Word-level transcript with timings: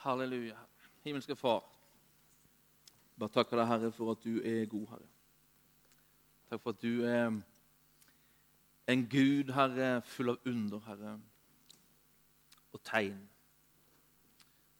Halleluja. 0.00 0.56
Himmelske 1.04 1.36
Far, 1.36 1.64
bare 3.18 3.32
takker 3.34 3.58
deg, 3.60 3.66
Herre, 3.68 3.88
for 3.92 4.14
at 4.14 4.22
du 4.24 4.38
er 4.40 4.68
god, 4.68 4.86
Herre. 4.94 5.08
Takk 6.48 6.62
for 6.62 6.72
at 6.72 6.80
du 6.80 7.02
er 7.04 7.26
en 8.88 9.02
Gud, 9.12 9.52
Herre, 9.52 9.90
full 10.08 10.32
av 10.32 10.46
under, 10.48 10.80
Herre, 10.86 11.12
og 12.72 12.80
tegn. 12.88 13.18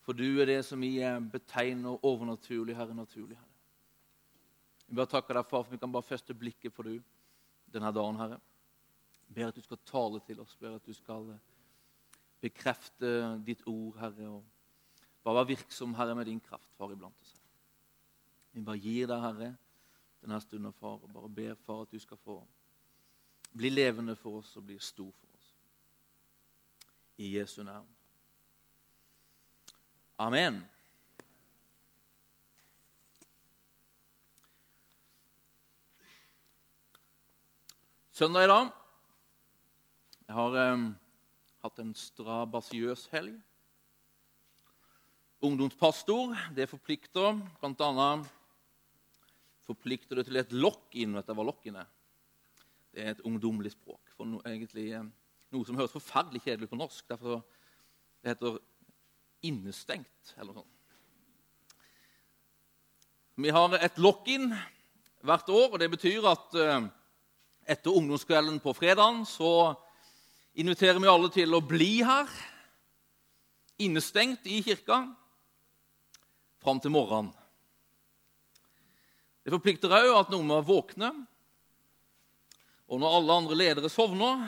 For 0.01 0.17
du 0.17 0.41
er 0.41 0.49
det 0.49 0.63
som 0.65 0.81
vi 0.81 0.95
betegner 1.33 2.01
overnaturlig, 2.01 2.77
Herre, 2.79 2.97
naturlig, 2.97 3.37
Herre. 3.37 3.49
Vi 4.87 4.97
bare 4.97 5.13
takker 5.19 5.37
deg, 5.37 5.51
Far, 5.51 5.67
for 5.67 5.75
vi 5.75 5.83
kan 5.83 5.93
bare 5.93 6.09
feste 6.09 6.35
blikket 6.35 6.73
på 6.73 6.87
du 6.89 6.95
denne 7.69 7.93
dagen, 7.93 8.23
Herre. 8.23 8.41
Ber 9.29 9.53
at 9.53 9.61
du 9.61 9.61
skal 9.69 9.85
tale 9.85 10.23
til 10.25 10.41
oss, 10.41 10.57
ber 10.57 10.79
at 10.81 10.89
du 10.89 10.97
skal 10.97 11.29
bekrefte 12.41 13.13
ditt 13.45 13.69
ord, 13.69 14.01
Herre. 14.01 14.31
og 14.39 14.60
bare 15.25 15.41
vær 15.41 15.51
virksom, 15.53 15.95
Herre, 15.95 16.15
med 16.15 16.27
din 16.27 16.41
kraft, 16.41 16.73
far, 16.79 16.93
iblant 16.93 17.21
oss. 17.21 17.37
Vi 18.53 18.63
bare 18.65 18.81
gir 18.81 19.07
deg, 19.11 19.21
Herre, 19.21 19.51
denne 20.23 20.41
stunden, 20.41 20.73
far, 20.73 20.99
og 21.03 21.13
bare 21.13 21.29
ber, 21.29 21.55
far, 21.67 21.85
at 21.85 21.93
du 21.93 22.01
skal 22.01 22.19
få 22.25 22.41
bli 23.53 23.71
levende 23.71 24.17
for 24.17 24.41
oss 24.41 24.57
og 24.57 24.67
bli 24.67 24.79
stor 24.79 25.11
for 25.11 25.27
oss. 25.35 25.49
I 27.19 27.37
Jesu 27.37 27.63
navn. 27.63 27.89
Amen. 30.19 30.63
Søndag 38.13 38.45
i 38.45 38.47
dag. 38.47 38.71
Jeg 40.27 40.35
har 40.35 40.73
um, 40.73 40.83
hatt 41.65 41.79
en 41.81 41.95
strabasiøs 41.95 43.07
helg 43.15 43.39
ungdomspastor. 45.41 46.37
Det 46.55 46.69
forplikter 46.69 47.39
bl.a. 47.61 48.11
forplikter 49.67 50.21
det 50.21 50.27
til 50.29 50.41
et 50.41 50.53
lock-in. 50.53 51.15
Vet 51.17 51.29
du 51.29 51.35
hva 51.37 51.47
lock-in 51.47 51.79
er? 51.81 51.89
Det 52.91 53.05
er 53.05 53.15
et 53.15 53.25
ungdommelig 53.25 53.73
språk. 53.73 54.03
for 54.17 54.27
no, 54.27 54.43
egentlig 54.45 54.93
eh, 54.93 55.09
Noe 55.51 55.67
som 55.67 55.75
høres 55.75 55.91
forferdelig 55.91 56.45
kjedelig 56.45 56.69
på 56.71 56.79
norsk. 56.79 57.09
Derfor 57.11 57.41
det 58.23 58.35
heter 58.35 58.59
innestengt 59.43 60.35
eller 60.37 60.53
noe 60.53 60.63
sånt. 60.63 60.77
Vi 63.41 63.51
har 63.57 63.75
et 63.81 63.99
lock-in 63.99 64.51
hvert 65.25 65.49
år, 65.49 65.73
og 65.73 65.79
det 65.81 65.89
betyr 65.91 66.27
at 66.29 66.57
eh, 66.61 66.89
etter 67.73 67.97
ungdomskvelden 67.97 68.61
på 68.61 68.75
fredagen 68.77 69.25
så 69.29 69.73
inviterer 70.61 71.01
vi 71.01 71.09
alle 71.09 71.31
til 71.33 71.57
å 71.57 71.63
bli 71.65 72.03
her, 72.05 72.29
innestengt 73.81 74.45
i 74.45 74.61
kirka 74.63 75.07
fram 76.61 76.81
til 76.81 76.93
morgenen. 76.93 77.33
Det 79.41 79.53
forplikter 79.55 79.93
òg 79.97 80.13
at 80.19 80.33
noen 80.33 80.49
må 80.49 80.61
våkne. 80.65 81.11
Og 82.91 83.01
når 83.01 83.17
alle 83.17 83.37
andre 83.41 83.57
ledere 83.57 83.91
sovner, 83.93 84.45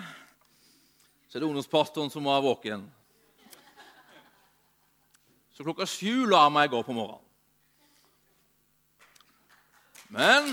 så 1.28 1.38
er 1.38 1.40
det 1.40 1.48
ungdomspastoren 1.48 2.10
som 2.12 2.26
må 2.26 2.34
være 2.34 2.44
våken. 2.44 2.86
Så 5.56 5.64
klokka 5.64 5.86
sju 5.88 6.26
lar 6.28 6.50
meg 6.52 6.72
gå 6.72 6.80
på 6.84 6.96
morgenen. 6.96 7.28
Men 10.12 10.48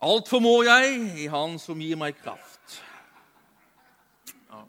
alt 0.00 0.28
formår 0.30 0.64
jeg 0.70 1.00
i 1.20 1.26
Han 1.28 1.58
som 1.60 1.80
gir 1.84 1.98
meg 2.00 2.16
kraft. 2.22 2.78
Ja, 4.48 4.62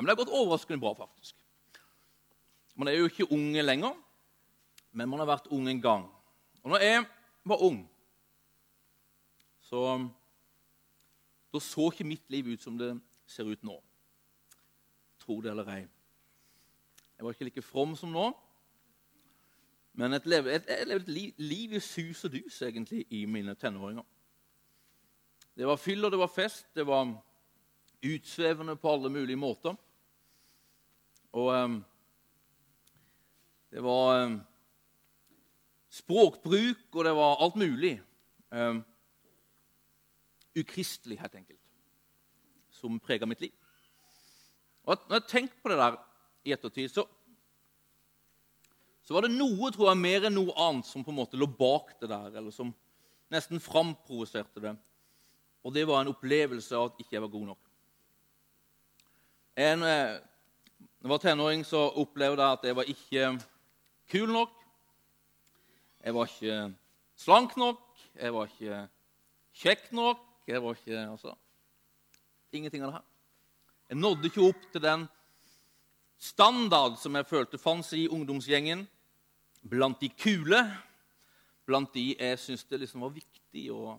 men 0.00 0.08
det 0.08 0.16
har 0.16 0.24
gått 0.24 0.34
overraskende 0.34 0.80
bra, 0.80 0.94
faktisk. 0.94 1.36
Man 2.74 2.88
er 2.88 2.96
jo 2.96 3.08
ikke 3.10 3.32
unge 3.32 3.62
lenger, 3.62 3.96
men 4.92 5.08
man 5.08 5.20
har 5.20 5.28
vært 5.28 5.50
ung 5.52 5.68
en 5.68 5.82
gang. 5.82 6.06
Og 6.62 6.72
når 6.72 6.84
jeg 6.84 7.04
var 7.44 7.62
ung, 7.66 7.84
så 9.60 10.08
Da 11.50 11.58
så 11.58 11.88
ikke 11.90 12.06
mitt 12.06 12.30
liv 12.30 12.46
ut 12.46 12.62
som 12.62 12.76
det 12.78 12.92
ser 13.26 13.48
ut 13.50 13.62
nå. 13.66 13.74
Tro 15.18 15.40
det 15.42 15.50
eller 15.50 15.66
ei. 15.74 15.80
Jeg 17.16 17.24
var 17.24 17.34
ikke 17.34 17.44
like 17.44 17.62
from 17.62 17.96
som 17.96 18.12
nå. 18.14 18.28
Men 19.92 20.12
jeg 20.12 20.30
levde 20.30 20.54
et, 20.54 20.70
et 20.70 21.08
liv, 21.08 21.32
liv, 21.36 21.72
i 21.72 21.80
sus 21.80 22.24
og 22.24 22.32
dus 22.32 22.62
egentlig 22.62 23.02
i 23.10 23.24
mine 23.26 23.54
tenåringer. 23.54 24.06
Det 25.56 25.66
var 25.66 25.76
fyll, 25.76 26.04
og 26.04 26.10
det 26.14 26.18
var 26.18 26.30
fest. 26.30 26.70
Det 26.74 26.86
var 26.86 27.10
utsvevende 28.02 28.76
på 28.76 28.92
alle 28.92 29.10
mulige 29.10 29.36
måter. 29.36 29.74
Og 31.32 31.50
um, 31.54 31.76
det 33.70 33.82
var 33.86 34.24
um, 34.24 34.40
språkbruk, 35.90 36.88
og 36.94 37.04
det 37.06 37.14
var 37.14 37.42
alt 37.44 37.58
mulig. 37.60 37.94
Um, 38.50 38.82
ukristelig, 40.58 41.20
helt 41.20 41.34
enkelt, 41.38 41.62
som 42.74 42.98
prega 42.98 43.28
mitt 43.30 43.40
liv. 43.44 43.54
Og 44.84 44.98
Når 45.08 45.20
jeg 45.20 45.28
tenkte 45.30 45.62
på 45.62 45.70
det 45.70 45.78
der 45.78 45.98
i 46.44 46.54
ettertid, 46.56 46.90
så, 46.90 47.04
så 49.06 49.14
var 49.14 49.26
det 49.26 49.36
noe 49.36 49.70
tror 49.70 49.92
jeg, 49.92 50.00
mer 50.02 50.26
enn 50.26 50.34
noe 50.34 50.54
annet 50.58 50.88
som 50.88 51.04
på 51.06 51.12
en 51.12 51.20
måte 51.20 51.38
lå 51.38 51.46
bak 51.46 51.94
det 52.00 52.10
der, 52.10 52.32
eller 52.40 52.54
som 52.54 52.72
nesten 53.30 53.62
framprovoserte 53.62 54.64
det. 54.64 54.74
Og 55.62 55.74
det 55.74 55.84
var 55.86 56.02
en 56.02 56.10
opplevelse 56.10 56.74
av 56.74 56.90
at 56.90 57.02
ikke 57.02 57.18
jeg 57.18 57.24
var 57.26 57.32
god 57.34 57.50
nok. 57.52 57.70
En, 59.60 59.82
eh, 59.84 60.18
jeg 61.00 61.08
var 61.08 61.18
tenåring, 61.18 61.62
så 61.64 61.86
opplevde 61.96 62.42
jeg 62.44 62.58
at 62.58 62.64
jeg 62.68 62.76
var 62.76 62.88
ikke 62.92 63.28
kul 64.12 64.32
nok. 64.32 64.50
Jeg 66.04 66.14
var 66.14 66.28
ikke 66.28 66.74
slank 67.16 67.56
nok. 67.56 67.80
Jeg 68.14 68.34
var 68.34 68.50
ikke 68.50 68.80
kjekk 69.62 69.86
nok. 69.96 70.26
Jeg 70.46 70.62
var 70.62 70.76
ikke 70.76 70.98
altså, 71.06 71.34
Ingenting 72.52 72.82
av 72.82 72.90
det 72.90 72.98
her. 72.98 73.08
Jeg 73.88 73.96
nådde 73.96 74.26
ikke 74.26 74.44
opp 74.44 74.62
til 74.72 74.82
den 74.82 75.08
standard 76.18 76.98
som 76.98 77.16
jeg 77.16 77.26
følte 77.26 77.58
fantes 77.58 77.92
i 77.96 78.08
ungdomsgjengen. 78.08 78.84
Blant 79.70 80.00
de 80.00 80.08
kule, 80.08 80.60
blant 81.66 81.94
de 81.94 82.10
jeg 82.18 82.38
syntes 82.38 82.64
det 82.68 82.82
liksom 82.82 83.06
var 83.06 83.14
viktig 83.14 83.70
å 83.72 83.96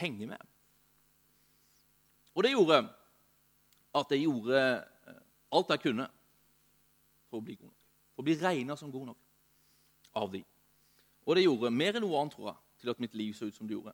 henge 0.00 0.28
med. 0.30 0.40
Og 2.36 2.44
det 2.44 2.52
gjorde 2.52 2.84
at 3.96 4.12
jeg 4.12 4.24
gjorde 4.24 4.62
alt 5.54 5.72
jeg 5.74 5.84
kunne 5.86 6.08
for 7.30 7.40
å 7.40 7.44
bli 7.44 7.56
god 7.58 7.70
nok. 7.70 7.82
For 8.14 8.24
å 8.24 8.26
bli 8.26 8.36
regna 8.40 8.76
som 8.78 8.92
god 8.92 9.10
nok 9.12 9.22
av 10.16 10.30
de. 10.32 10.42
Og 11.26 11.36
det 11.36 11.44
gjorde 11.44 11.74
mer 11.74 11.98
enn 11.98 12.04
noe 12.06 12.20
annet 12.20 12.36
tror 12.36 12.50
jeg, 12.52 12.58
til 12.80 12.92
at 12.92 13.02
mitt 13.02 13.16
liv 13.18 13.34
så 13.36 13.48
ut 13.48 13.56
som 13.56 13.68
det 13.68 13.76
gjorde. 13.76 13.92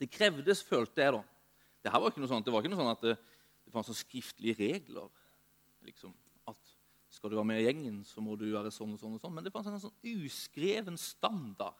Det 0.00 0.10
krevdes, 0.10 0.62
følte 0.66 1.02
jeg 1.04 1.14
da. 1.14 1.22
Det, 1.84 1.92
var 1.92 2.10
ikke 2.10 2.22
noe 2.22 2.30
sånt, 2.30 2.46
det 2.46 2.54
var 2.54 2.64
ikke 2.64 2.72
noe 2.72 2.80
sånn 2.80 2.92
at 2.94 3.04
det, 3.04 3.14
det 3.66 3.74
fantes 3.74 4.00
skriftlige 4.02 4.56
regler. 4.58 5.10
liksom, 5.86 6.14
At 6.50 6.74
skal 7.12 7.30
du 7.30 7.38
være 7.38 7.50
med 7.52 7.62
i 7.62 7.66
gjengen, 7.68 8.00
så 8.08 8.24
må 8.24 8.38
du 8.40 8.46
være 8.48 8.72
sånn 8.74 8.96
og 8.96 9.02
sånn. 9.02 9.16
og 9.18 9.22
sånn. 9.22 9.34
Men 9.36 9.46
det 9.46 9.52
fantes 9.54 9.76
en 9.76 9.84
sånn 9.84 10.24
uskreven 10.24 10.98
standard 11.00 11.78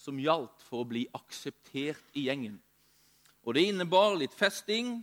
som 0.00 0.18
gjaldt 0.18 0.64
for 0.66 0.82
å 0.82 0.88
bli 0.88 1.04
akseptert 1.14 2.16
i 2.18 2.26
gjengen. 2.26 2.56
Og 3.44 3.54
det 3.54 3.68
innebar 3.68 4.16
litt 4.18 4.34
festing, 4.34 4.98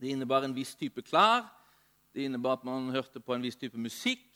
det 0.00 0.14
innebar 0.14 0.46
en 0.46 0.56
viss 0.56 0.72
type 0.80 1.04
klær, 1.04 1.44
det 2.12 2.26
innebar 2.26 2.58
at 2.58 2.64
man 2.66 2.90
hørte 2.90 3.22
på 3.22 3.34
en 3.34 3.44
viss 3.44 3.58
type 3.58 3.78
musikk. 3.78 4.26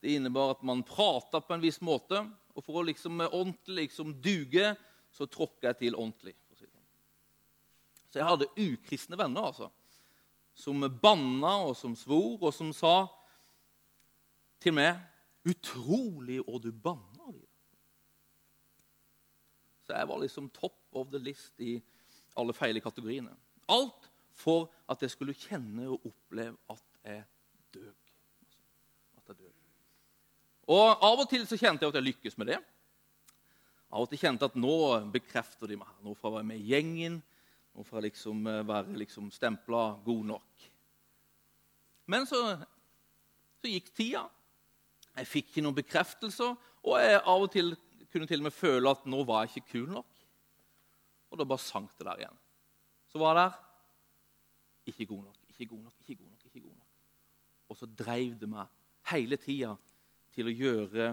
Det 0.00 0.16
innebar 0.18 0.52
at 0.52 0.62
man 0.62 0.82
prata 0.84 1.40
på 1.40 1.54
en 1.54 1.62
viss 1.64 1.80
måte. 1.80 2.20
Og 2.54 2.64
for 2.64 2.80
å 2.80 2.86
liksom 2.86 3.22
ordentlig 3.24 3.88
liksom 3.88 4.12
duge, 4.22 4.74
så 5.14 5.26
tråkka 5.30 5.70
jeg 5.70 5.80
til 5.80 5.96
ordentlig. 5.96 6.34
Sånn. 6.58 6.70
Så 8.10 8.20
jeg 8.20 8.28
hadde 8.28 8.50
ukristne 8.60 9.18
venner 9.18 9.48
altså, 9.48 9.70
som 10.54 10.84
banna 11.02 11.56
og 11.66 11.74
som 11.78 11.96
svor, 11.98 12.36
og 12.42 12.52
som 12.54 12.70
sa 12.76 13.08
til 14.62 14.76
meg 14.76 15.00
'Utrolig, 15.44 16.40
og 16.48 16.62
du 16.62 16.70
banner 16.72 17.32
de. 17.32 17.42
Så 19.84 19.92
jeg 19.92 20.08
var 20.08 20.18
liksom 20.22 20.48
top 20.50 20.78
of 20.92 21.10
the 21.12 21.18
list 21.18 21.60
i 21.60 21.82
alle 22.36 22.54
feile 22.56 22.80
kategoriene. 22.80 23.34
Alt 23.68 24.08
for 24.32 24.70
at 24.88 25.02
jeg 25.02 25.12
skulle 25.12 25.36
kjenne 25.36 25.90
og 25.92 26.06
oppleve 26.08 26.56
at 26.72 26.93
er 27.04 27.22
død. 27.74 27.92
At 29.18 29.28
jeg 29.28 29.36
død. 29.36 29.52
Og 30.74 31.04
Av 31.04 31.20
og 31.20 31.28
til 31.28 31.44
så 31.46 31.58
kjente 31.60 31.84
jeg 31.84 31.92
at 31.92 32.00
jeg 32.00 32.08
lykkes 32.08 32.38
med 32.40 32.52
det. 32.52 32.60
Av 33.92 34.02
og 34.02 34.10
til 34.10 34.20
kjente 34.20 34.46
jeg 34.46 34.54
at 34.54 34.60
nå 34.60 34.76
bekrefter 35.12 35.70
de 35.70 35.78
meg. 35.80 35.90
Nå 36.02 36.16
får 36.16 36.30
jeg 36.30 36.36
være 36.38 36.50
med 36.50 36.62
i 36.62 36.70
gjengen. 36.72 37.18
Nå 37.74 37.84
får 37.84 38.00
jeg 38.00 38.08
liksom 38.08 38.46
eh, 38.50 38.62
være 38.66 38.96
liksom 39.02 39.30
stempla 39.34 39.82
god 40.04 40.24
nok. 40.34 40.68
Men 42.10 42.26
så, 42.28 42.40
så, 43.60 43.68
gikk 43.68 43.90
tida. 43.96 44.24
Jeg 45.14 45.30
fikk 45.30 45.52
ikke 45.52 45.64
noen 45.64 45.78
bekreftelser. 45.78 46.56
Og 46.84 46.98
jeg 47.00 47.20
av 47.20 47.46
og 47.46 47.52
til 47.52 47.74
kunne 48.14 48.28
til 48.30 48.44
og 48.44 48.46
med 48.46 48.54
føle 48.54 48.90
at 48.94 49.06
nå 49.10 49.24
var 49.26 49.42
jeg 49.42 49.56
ikke 49.56 49.72
kul 49.72 49.88
nok. 49.90 50.10
Og 51.32 51.40
da 51.40 51.46
bare 51.50 51.62
sank 51.62 51.90
det 51.98 52.06
der 52.06 52.20
igjen. 52.22 52.36
Så 53.10 53.18
var 53.18 53.34
jeg 53.34 53.40
der 53.40 53.60
ikke 54.92 55.06
god 55.10 55.22
nok, 55.24 55.38
ikke 55.50 55.66
god 55.72 55.82
nok. 55.82 55.94
ikke 56.04 56.20
god 56.22 56.30
nok. 56.30 56.33
Og 57.74 57.80
så 57.80 57.88
dreiv 57.90 58.36
det 58.38 58.46
meg 58.46 58.70
hele 59.10 59.36
tida 59.42 59.72
til 60.34 60.46
å 60.46 60.54
gjøre 60.54 61.08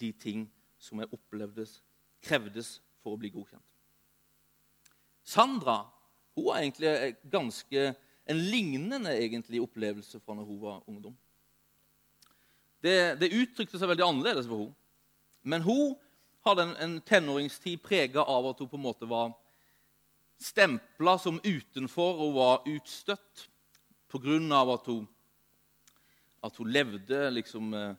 de 0.00 0.10
ting 0.18 0.48
som 0.80 0.98
jeg 0.98 1.12
opplevdes 1.14 1.76
krevdes 2.26 2.80
for 3.00 3.14
å 3.14 3.20
bli 3.20 3.30
godkjent. 3.30 3.62
Sandra 5.22 5.84
hun 6.34 6.48
har 6.48 6.64
egentlig 6.64 7.14
ganske, 7.30 7.84
en 8.26 8.42
lignende 8.50 9.12
egentlig 9.22 9.62
opplevelse 9.62 10.18
fra 10.24 10.34
når 10.34 10.48
hun 10.48 10.60
var 10.62 10.82
ungdom. 10.90 11.14
Det, 12.82 13.20
det 13.20 13.30
uttrykte 13.36 13.78
seg 13.78 13.90
veldig 13.92 14.06
annerledes 14.06 14.48
for 14.50 14.64
hun. 14.64 14.74
Men 15.46 15.62
hun 15.62 15.94
hadde 16.46 16.66
en, 16.66 16.74
en 16.82 16.98
tenåringstid 17.06 17.82
prega 17.84 18.24
av 18.26 18.50
at 18.50 18.62
hun 18.62 18.70
på 18.70 18.80
en 18.80 18.86
måte 18.88 19.08
var 19.10 19.34
stempla 20.40 21.18
som 21.20 21.38
utenfor 21.44 22.22
og 22.24 22.36
var 22.38 22.68
utstøtt 22.70 23.46
pga. 24.10 24.38
at 24.74 24.86
hun 24.90 25.06
at 26.44 26.56
hun 26.56 26.70
levde 26.72 27.26
liksom 27.34 27.74
eh, 27.76 27.92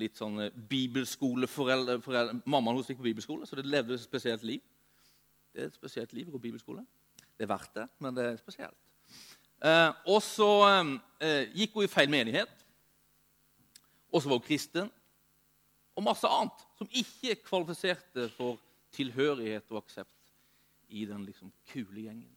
litt 0.00 0.16
sånn 0.16 0.38
bibelskoleforeldre 0.70 1.98
bibelskoleforeldre 1.98 2.40
Mammaen 2.48 2.78
hennes 2.78 2.88
gikk 2.88 3.02
på 3.02 3.10
bibelskole, 3.10 3.46
så 3.46 3.58
det 3.58 3.66
levde 3.68 3.98
et 3.98 4.04
spesielt 4.04 4.44
liv. 4.46 4.62
Det 5.52 5.60
er 5.60 5.68
et 5.68 5.76
spesielt 5.76 6.14
liv 6.16 6.28
å 6.28 6.32
gå 6.32 6.40
på 6.40 6.46
bibelskole. 6.48 6.84
Det 7.36 7.44
er 7.44 7.52
verdt 7.52 7.74
det, 7.76 7.86
men 8.00 8.16
det 8.16 8.24
er 8.24 8.40
spesielt. 8.40 8.78
Eh, 9.62 9.90
og 10.08 10.22
så 10.24 10.50
eh, 11.20 11.52
gikk 11.54 11.76
hun 11.76 11.86
i 11.86 11.92
feil 11.92 12.10
menighet. 12.10 12.64
Og 14.12 14.22
så 14.22 14.30
var 14.30 14.40
hun 14.40 14.46
kristen. 14.46 14.90
Og 15.96 16.04
masse 16.04 16.28
annet 16.28 16.64
som 16.78 16.88
ikke 16.88 17.36
kvalifiserte 17.44 18.30
for 18.36 18.60
tilhørighet 18.96 19.68
og 19.72 19.82
aksept 19.82 20.16
i 20.92 21.04
den 21.08 21.24
liksom 21.24 21.52
kule 21.72 22.06
gjengen. 22.06 22.32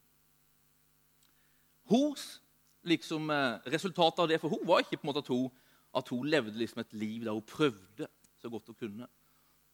Hos 1.92 2.42
liksom, 2.86 3.30
eh, 3.30 3.60
resultatet 3.74 4.20
av 4.20 4.30
det 4.30 4.40
for 4.42 4.54
hun 4.54 4.68
var 4.68 4.84
ikke 4.84 5.00
på 5.00 5.08
en 5.08 5.12
måte 5.12 5.24
at 5.24 5.32
hun, 5.34 5.50
at 5.96 6.10
hun 6.10 6.30
levde 6.30 6.58
liksom 6.58 6.82
et 6.84 6.94
liv 6.94 7.26
der 7.26 7.34
hun 7.34 7.42
prøvde 7.42 8.08
så 8.42 8.50
godt 8.50 8.70
hun 8.72 8.80
kunne 8.80 9.10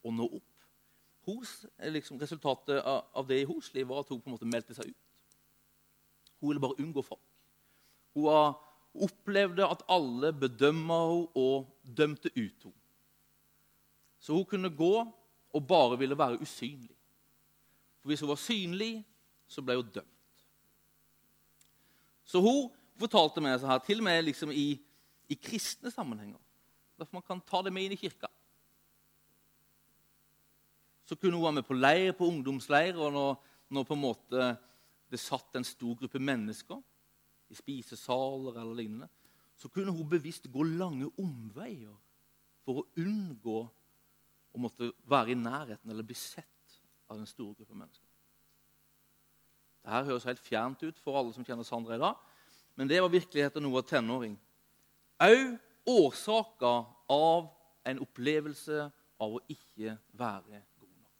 å 0.03 0.13
nå 0.15 0.25
opp. 0.25 0.67
Hos, 1.27 1.65
eh, 1.77 1.91
liksom, 1.91 2.19
resultatet 2.19 2.81
av, 2.81 3.27
det 3.27 3.41
i 3.41 3.45
hennes 3.45 3.73
liv 3.73 3.87
var 3.87 4.01
at 4.01 4.09
hun 4.09 4.21
på 4.21 4.29
en 4.29 4.35
måte 4.37 4.49
meldte 4.49 4.75
seg 4.77 4.89
ut. 4.89 5.35
Hun 6.39 6.49
ville 6.49 6.63
bare 6.63 6.79
unngå 6.81 7.03
folk. 7.05 7.27
Hun 8.15 8.55
opplevde 9.05 9.67
at 9.67 9.83
alle 9.87 10.33
bedømma 10.33 10.99
henne 11.07 11.27
og 11.35 11.67
dømte 11.83 12.31
ut 12.35 12.63
henne. 12.63 12.77
Så 14.21 14.33
hun 14.33 14.45
kunne 14.45 14.69
gå 14.69 14.95
og 15.51 15.67
bare 15.67 15.97
ville 15.97 16.17
være 16.17 16.41
usynlig. 16.41 16.95
For 18.01 18.09
hvis 18.09 18.19
hun 18.19 18.29
var 18.29 18.41
synlig, 18.41 19.05
så 19.47 19.61
ble 19.61 19.75
hun 19.75 19.89
dømt. 19.93 20.45
Så 22.25 22.41
hun 22.41 22.69
fortalte 23.01 23.43
meg 23.43 23.59
så 23.59 23.69
her, 23.69 23.81
til 23.85 24.01
og 24.01 24.07
med 24.07 24.23
liksom 24.27 24.53
i, 24.55 24.75
i 25.31 25.37
kristne 25.39 25.91
sammenhenger. 25.93 26.39
Derfor 26.99 27.19
man 27.19 27.27
kan 27.27 27.41
ta 27.47 27.63
det 27.65 27.73
med 27.73 27.87
inn 27.87 27.95
i 27.95 27.99
kirka. 27.99 28.29
Så 31.05 31.17
kunne 31.17 31.35
hun 31.35 31.43
være 31.43 31.59
med 31.59 31.67
på 31.67 31.77
leir, 31.77 32.13
på 32.15 32.29
ungdomsleir, 32.29 32.95
og 32.95 33.11
når, 33.15 33.33
når 33.73 33.87
på 33.87 33.97
en 33.97 34.05
måte 34.05 34.51
det 35.11 35.19
satt 35.19 35.57
en 35.59 35.67
stor 35.67 35.97
gruppe 35.99 36.21
mennesker 36.23 36.79
i 37.51 37.57
spisesaler 37.57 38.61
eller 38.61 38.77
lignende, 38.77 39.09
så 39.59 39.69
kunne 39.69 39.91
hun 39.91 40.07
bevisst 40.09 40.47
gå 40.51 40.63
lange 40.63 41.09
omveier 41.19 41.97
for 42.63 42.81
å 42.81 42.87
unngå 43.01 43.59
å 44.51 44.61
måtte 44.61 44.91
være 45.09 45.33
i 45.33 45.39
nærheten 45.39 45.91
eller 45.91 46.07
bli 46.07 46.15
sett 46.17 46.79
av 47.11 47.19
den 47.19 47.27
store 47.29 47.57
gruppe 47.59 47.75
mennesker. 47.75 48.07
Dette 49.81 50.07
høres 50.07 50.27
helt 50.29 50.43
fjernt 50.43 50.83
ut 50.85 50.99
for 51.01 51.17
alle 51.17 51.33
som 51.35 51.45
kjenner 51.45 51.67
Sandra 51.67 51.97
i 51.97 52.01
dag, 52.01 52.17
men 52.75 52.89
det 52.89 53.01
var 53.01 53.11
virkeligheten 53.11 53.65
hun 53.65 53.77
av 53.77 53.85
tenåring. 53.87 54.35
Òg 55.21 55.57
årsaker 55.85 56.85
av 57.11 57.49
en 57.85 58.01
opplevelse 58.03 58.89
av 59.21 59.37
å 59.37 59.41
ikke 59.49 59.95
være 60.17 60.61
god 60.79 60.89
nok. 60.89 61.15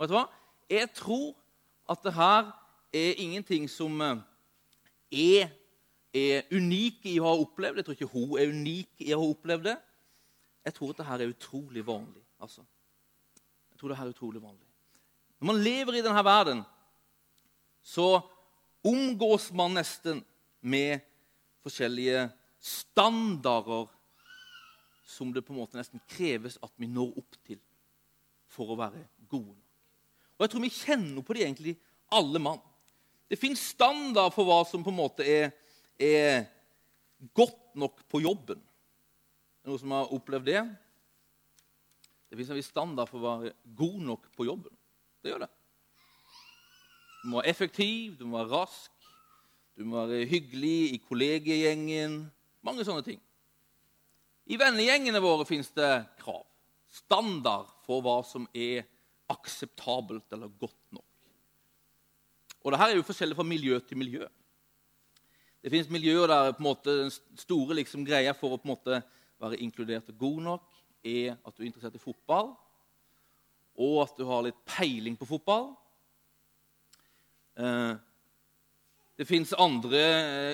Vet 0.00 0.10
du 0.10 0.16
hva? 0.16 0.24
Jeg 0.70 0.90
tror 0.94 1.30
at 1.90 2.02
det 2.06 2.14
her 2.14 2.50
er 2.94 3.22
ingenting 3.22 3.68
som 3.70 3.94
eh, 4.02 4.22
er, 5.10 5.52
er 6.14 6.50
unik 6.54 7.06
i 7.10 7.18
å 7.18 7.28
ha 7.28 7.36
opplevd 7.38 7.80
Jeg 7.80 7.86
tror 7.86 7.98
ikke 7.98 8.12
hun 8.14 8.34
er 8.38 8.52
unik 8.54 9.06
i 9.06 9.14
å 9.14 9.22
ha 9.22 9.30
opplevd 9.30 9.70
det. 9.70 9.78
Jeg 10.66 10.76
tror 10.76 10.92
at 10.92 11.00
det 11.00 11.08
her 11.08 11.22
er 11.22 11.32
utrolig 11.32 11.86
vanlig. 11.86 12.22
Altså. 12.40 12.64
Jeg 13.72 13.80
tror 13.80 13.92
det 13.92 13.98
her 13.98 14.10
er 14.10 14.14
utrolig 14.14 14.42
vanlig. 14.42 14.66
Når 15.40 15.48
man 15.48 15.62
lever 15.64 15.96
i 15.96 16.04
denne 16.04 16.24
verden, 16.24 16.60
så 17.82 18.20
omgås 18.84 19.48
man 19.56 19.78
nesten 19.78 20.20
med 20.60 21.00
forskjellige 21.64 22.28
standarder 22.60 23.88
som 25.06 25.32
det 25.32 25.42
på 25.42 25.52
en 25.54 25.60
måte 25.62 25.78
nesten 25.78 26.02
kreves 26.10 26.58
at 26.62 26.72
vi 26.78 26.88
når 26.90 27.16
opp 27.18 27.38
til 27.46 27.58
for 28.50 28.72
å 28.72 28.78
være 28.78 29.02
gode 29.30 29.54
nok. 29.54 29.66
Og 30.36 30.44
Jeg 30.44 30.52
tror 30.52 30.64
vi 30.64 30.72
kjenner 30.72 31.24
på 31.24 31.36
det 31.36 31.44
egentlig 31.44 31.74
alle 32.16 32.40
mann. 32.42 32.60
Det 33.30 33.38
fins 33.38 33.62
standard 33.74 34.32
for 34.34 34.48
hva 34.48 34.62
som 34.66 34.82
på 34.82 34.90
en 34.90 34.98
måte 34.98 35.26
er, 35.26 35.52
er 36.00 36.46
godt 37.36 37.76
nok 37.78 38.00
på 38.10 38.22
jobben. 38.24 38.58
Er 38.58 39.68
det 39.68 39.72
noen 39.72 39.82
som 39.82 39.94
har 39.94 40.14
opplevd 40.16 40.48
det? 40.48 40.62
Det 42.30 42.38
fins 42.38 42.52
en 42.54 42.58
viss 42.58 42.70
standard 42.72 43.10
for 43.10 43.20
å 43.20 43.26
være 43.26 43.52
god 43.76 43.98
nok 44.08 44.30
på 44.36 44.46
jobben. 44.48 44.72
Det 45.20 45.32
gjør 45.32 45.44
det. 45.44 45.50
Du 47.20 47.28
må 47.28 47.40
være 47.40 47.52
effektiv, 47.52 48.16
du 48.16 48.24
må 48.24 48.38
være 48.38 48.62
rask, 48.62 48.90
du 49.80 49.86
må 49.88 50.02
være 50.04 50.26
hyggelig 50.28 50.92
i 50.92 50.98
kollegegjengen. 51.00 52.18
Mange 52.68 52.84
sånne 52.84 53.04
ting. 53.06 53.20
I 54.52 54.58
vennegjengene 54.60 55.22
våre 55.24 55.46
fins 55.48 55.70
det 55.72 55.88
krav. 56.20 56.42
Standard 56.92 57.70
for 57.86 58.02
hva 58.04 58.18
som 58.28 58.44
er 58.52 58.82
akseptabelt 59.32 60.36
eller 60.36 60.50
godt 60.60 60.82
nok. 60.92 61.06
Og 62.60 62.74
Dette 62.74 62.90
er 62.90 62.98
jo 62.98 63.06
forskjellig 63.08 63.38
fra 63.38 63.46
miljø 63.46 63.78
til 63.80 64.02
miljø. 64.02 64.28
Det 65.64 65.72
fins 65.72 65.88
miljøer 65.92 66.28
der 66.28 66.52
på 66.52 66.60
en 66.60 66.68
måte, 66.68 66.98
den 67.06 67.40
store 67.40 67.78
liksom, 67.80 68.04
greia 68.04 68.36
for 68.36 68.52
å 68.52 68.60
på 68.60 68.68
en 68.68 68.74
måte 68.74 69.00
være 69.40 69.62
inkludert 69.64 70.12
og 70.12 70.20
god 70.20 70.44
nok 70.44 70.68
er 71.08 71.38
at 71.38 71.56
du 71.56 71.64
er 71.64 71.70
interessert 71.70 71.96
i 71.96 72.02
fotball, 72.02 72.52
og 73.80 73.96
at 74.04 74.12
du 74.18 74.26
har 74.28 74.44
litt 74.44 74.60
peiling 74.68 75.16
på 75.16 75.28
fotball. 75.30 75.70
Eh, 77.56 77.96
det 79.20 79.26
fins 79.28 79.52
andre 79.60 80.00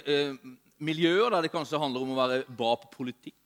eh, 0.02 0.32
miljøer 0.82 1.30
der 1.30 1.44
det 1.44 1.52
kanskje 1.52 1.78
handler 1.78 2.02
om 2.02 2.14
å 2.16 2.18
være 2.18 2.38
bra 2.50 2.73
på 2.82 2.90
politikk. 2.96 3.38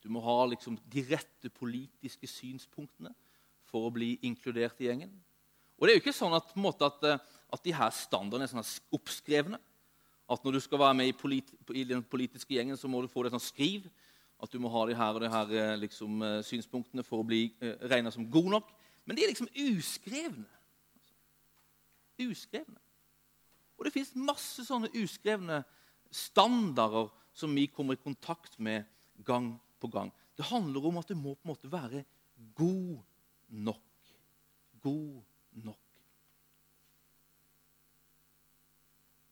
Du 0.00 0.08
må 0.14 0.22
ha 0.24 0.38
liksom, 0.48 0.78
de 0.88 1.02
rette 1.10 1.50
politiske 1.52 2.28
synspunktene 2.30 3.12
for 3.68 3.84
å 3.84 3.92
bli 3.92 4.14
inkludert 4.24 4.80
i 4.80 4.88
gjengen. 4.88 5.12
Og 5.76 5.84
det 5.84 5.92
er 5.92 5.98
jo 5.98 6.04
ikke 6.06 6.16
sånn 6.16 6.36
at, 6.38 6.54
måte, 6.56 6.88
at, 6.88 7.04
eh, 7.04 7.42
at 7.52 7.64
de 7.66 7.74
her 7.76 7.92
standardene 7.92 8.48
er 8.48 8.54
sånn 8.54 8.96
oppskrevne. 8.96 9.60
At 10.32 10.46
når 10.46 10.56
du 10.56 10.62
skal 10.64 10.80
være 10.80 10.96
med 11.02 11.12
i, 11.12 11.16
polit, 11.16 11.52
i, 11.74 11.84
den 11.84 12.00
politiske 12.00 12.56
gjengen, 12.56 12.80
så 12.80 12.88
må 12.88 13.02
du 13.04 13.10
få 13.12 13.26
det 13.26 13.34
sånn 13.34 13.44
skriv. 13.44 13.84
At 14.40 14.52
du 14.52 14.56
må 14.62 14.72
ha 14.72 14.86
de 14.88 14.96
her 14.96 15.20
og 15.20 15.26
de 15.26 15.32
her 15.34 15.54
eh, 15.60 15.74
liksom, 15.84 16.24
synspunktene 16.46 17.04
for 17.04 17.20
å 17.20 17.28
bli 17.28 17.50
eh, 17.60 17.76
regna 17.92 18.14
som 18.14 18.24
god 18.32 18.48
nok. 18.56 18.72
Men 19.04 19.20
de 19.20 19.28
er 19.28 19.34
liksom 19.34 19.52
uskrevne. 19.52 20.48
Uskrevne. 22.24 22.80
Og 23.76 23.86
det 23.86 23.92
fins 23.94 24.14
masse 24.16 24.64
sånne 24.64 24.90
uskrevne 24.96 25.60
standarder 26.14 27.10
som 27.36 27.52
vi 27.54 27.66
kommer 27.68 27.96
i 27.96 28.02
kontakt 28.02 28.56
med 28.58 28.86
gang 29.26 29.52
på 29.80 29.90
gang. 29.92 30.12
Det 30.36 30.48
handler 30.48 30.88
om 30.88 31.00
at 31.00 31.08
det 31.08 31.16
må 31.18 31.34
på 31.34 31.46
en 31.46 31.52
måte 31.52 31.72
være 31.72 32.04
god 32.56 33.02
nok. 33.48 34.12
God 34.80 35.22
nok. 35.64 35.82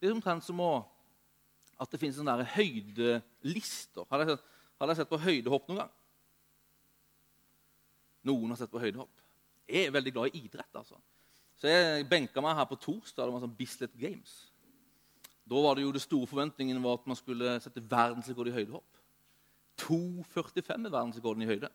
Det 0.00 0.10
er 0.10 0.16
omtrent 0.16 0.44
som 0.44 0.60
å, 0.60 0.72
at 1.80 1.92
det 1.92 2.00
finnes 2.00 2.18
sånne 2.18 2.44
høydelister. 2.56 4.04
Har 4.10 4.20
dere, 4.20 4.36
har 4.76 4.90
dere 4.90 4.98
sett 4.98 5.08
på 5.08 5.20
høydehopp 5.20 5.70
noen 5.70 5.80
gang? 5.80 5.94
Noen 8.28 8.52
har 8.52 8.60
sett 8.60 8.72
på 8.72 8.82
høydehopp. 8.82 9.22
Jeg 9.68 9.88
er 9.88 9.94
veldig 9.94 10.12
glad 10.12 10.32
i 10.32 10.44
idrett. 10.44 10.76
altså. 10.76 11.00
Så 11.60 11.70
jeg 11.70 12.08
benka 12.10 12.42
meg 12.42 12.56
her 12.58 12.66
på 12.68 12.78
torsdag. 12.80 13.24
Det 13.24 13.34
var 13.36 13.44
sånn 13.44 13.56
Bislett 13.58 13.94
Games. 13.98 14.34
Da 15.44 15.60
var 15.60 15.76
det 15.76 15.84
jo 15.84 15.92
det 15.94 16.02
store 16.02 16.28
forventningen 16.28 16.80
var 16.82 16.98
at 16.98 17.08
man 17.08 17.18
skulle 17.18 17.58
sette 17.62 17.82
verdensrekord 17.84 18.48
i 18.48 18.56
høydehopp. 18.56 19.00
2,45 19.84 20.86
er 20.86 20.92
verdensrekorden 20.92 21.44
i 21.44 21.48
høyde. 21.50 21.70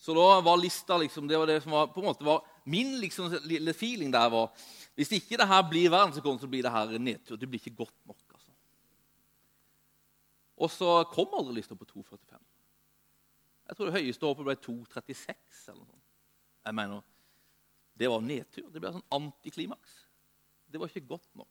Så 0.00 0.14
da 0.16 0.40
var 0.44 0.58
lista 0.60 0.96
liksom, 1.00 1.28
det 1.28 1.38
var 1.38 1.48
det 1.48 1.62
som 1.64 1.72
var, 1.72 1.86
på 1.92 2.02
en 2.02 2.10
måte 2.10 2.26
var 2.26 2.42
Min 2.68 2.98
liksom, 3.00 3.30
lille 3.44 3.72
feeling 3.76 4.10
der 4.12 4.30
var 4.32 4.50
hvis 4.94 5.10
ikke 5.16 5.38
det 5.40 5.46
her 5.50 5.62
blir 5.66 5.90
verdensrekord, 5.90 6.38
så 6.40 6.48
blir 6.48 6.62
det 6.62 6.70
her 6.70 6.98
nedtur. 7.02 7.36
Det 7.36 7.48
blir 7.50 7.58
ikke 7.58 7.76
godt 7.82 7.96
nok. 8.06 8.20
altså. 8.30 8.52
Og 10.56 10.70
så 10.70 10.90
kom 11.10 11.34
aldri 11.34 11.56
lista 11.56 11.74
på 11.74 11.84
2,45. 11.84 12.38
Jeg 13.68 13.76
tror 13.76 13.88
det 13.88 13.96
høyeste 13.96 14.28
håpet 14.28 14.46
ble 14.46 14.54
2,36. 14.54 15.34
eller 15.72 15.80
noe 15.80 15.88
sånt. 15.88 16.06
Jeg 16.64 16.76
mener, 16.78 17.02
det 17.94 18.10
var 18.10 18.22
nedtur. 18.24 18.68
Det 18.72 18.82
ble 18.82 18.92
sånn 18.94 19.06
antiklimaks. 19.14 19.96
Det 20.66 20.80
var 20.80 20.90
ikke 20.90 21.06
godt 21.14 21.30
nok. 21.38 21.50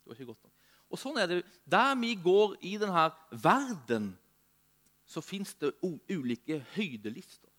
Det 0.00 0.10
var 0.10 0.18
ikke 0.18 0.30
godt 0.30 0.44
nok. 0.46 0.68
Og 0.90 0.98
sånn 0.98 1.18
er 1.22 1.30
det. 1.30 1.40
Der 1.70 1.94
vi 1.98 2.14
går 2.18 2.56
i 2.66 2.76
denne 2.80 3.06
verden, 3.30 4.12
så 5.10 5.22
fins 5.22 5.56
det 5.58 5.72
ulike 5.82 6.60
høydelister. 6.76 7.50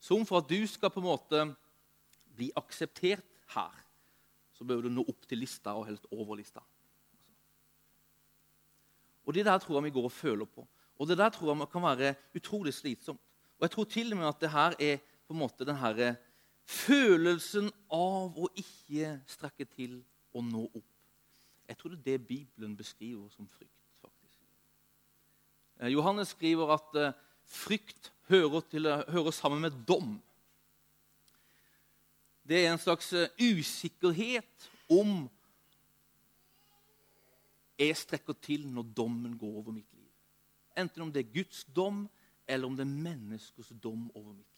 Som 0.00 0.24
for 0.28 0.40
at 0.40 0.48
du 0.48 0.60
skal 0.70 0.92
på 0.94 1.02
en 1.02 1.08
måte 1.08 1.44
bli 2.38 2.48
akseptert 2.56 3.24
her, 3.52 3.74
så 4.56 4.66
bør 4.66 4.86
du 4.86 4.92
nå 4.92 5.04
opp 5.06 5.26
til 5.28 5.42
lista 5.42 5.74
og 5.76 5.86
helst 5.88 6.06
over 6.14 6.38
lista. 6.38 6.62
Og 9.28 9.34
Det 9.36 9.44
der 9.44 9.58
tror 9.60 9.76
jeg 9.76 9.90
vi 9.90 9.96
går 9.98 10.06
og 10.08 10.14
føler 10.14 10.48
på. 10.48 10.64
Og 10.98 11.06
det 11.06 11.18
der 11.18 11.28
tror 11.30 11.52
jeg 11.52 11.68
kan 11.68 11.84
være 11.84 12.14
utrolig 12.34 12.72
slitsomt. 12.74 13.20
Og 13.58 13.66
jeg 13.66 13.70
tror 13.70 13.84
til 13.84 14.12
og 14.12 14.18
med 14.18 14.28
at 14.28 14.40
det 14.40 14.50
her 14.50 14.74
er 14.78 14.96
på 15.26 15.34
en 15.34 15.38
måte 15.42 15.66
den 15.66 15.76
her 15.76 16.16
følelsen 16.68 17.70
av 17.88 18.36
å 18.36 18.48
ikke 18.58 19.14
strekke 19.28 19.64
til 19.72 19.98
og 20.36 20.44
nå 20.44 20.66
opp. 20.68 20.84
Jeg 21.68 21.78
tror 21.78 21.94
det 21.94 21.98
er 22.00 22.04
det 22.04 22.26
Bibelen 22.28 22.76
beskriver 22.76 23.28
som 23.32 23.48
frykt. 23.48 23.72
faktisk. 24.02 24.40
Eh, 25.80 25.92
Johannes 25.92 26.28
skriver 26.28 26.74
at 26.76 26.96
eh, 26.96 27.16
frykt 27.44 28.12
hører, 28.28 28.60
til, 28.60 28.88
hører 29.08 29.30
sammen 29.30 29.60
med 29.60 29.72
dom. 29.88 30.18
Det 32.48 32.64
er 32.64 32.72
en 32.72 32.80
slags 32.80 33.12
eh, 33.12 33.28
usikkerhet 33.40 34.70
om 34.88 35.28
jeg 37.78 37.96
strekker 37.96 38.36
til 38.42 38.66
når 38.68 38.92
dommen 38.96 39.38
går 39.38 39.60
over 39.60 39.72
mitt 39.72 39.92
liv. 39.92 40.08
Enten 40.76 41.02
om 41.02 41.12
det 41.12 41.24
er 41.24 41.34
Guds 41.34 41.64
dom, 41.64 42.08
eller 42.46 42.66
om 42.66 42.76
det 42.76 42.84
er 42.86 42.96
menneskers 43.04 43.72
dom 43.82 44.10
over 44.14 44.32
mitt 44.32 44.46
liv. 44.56 44.57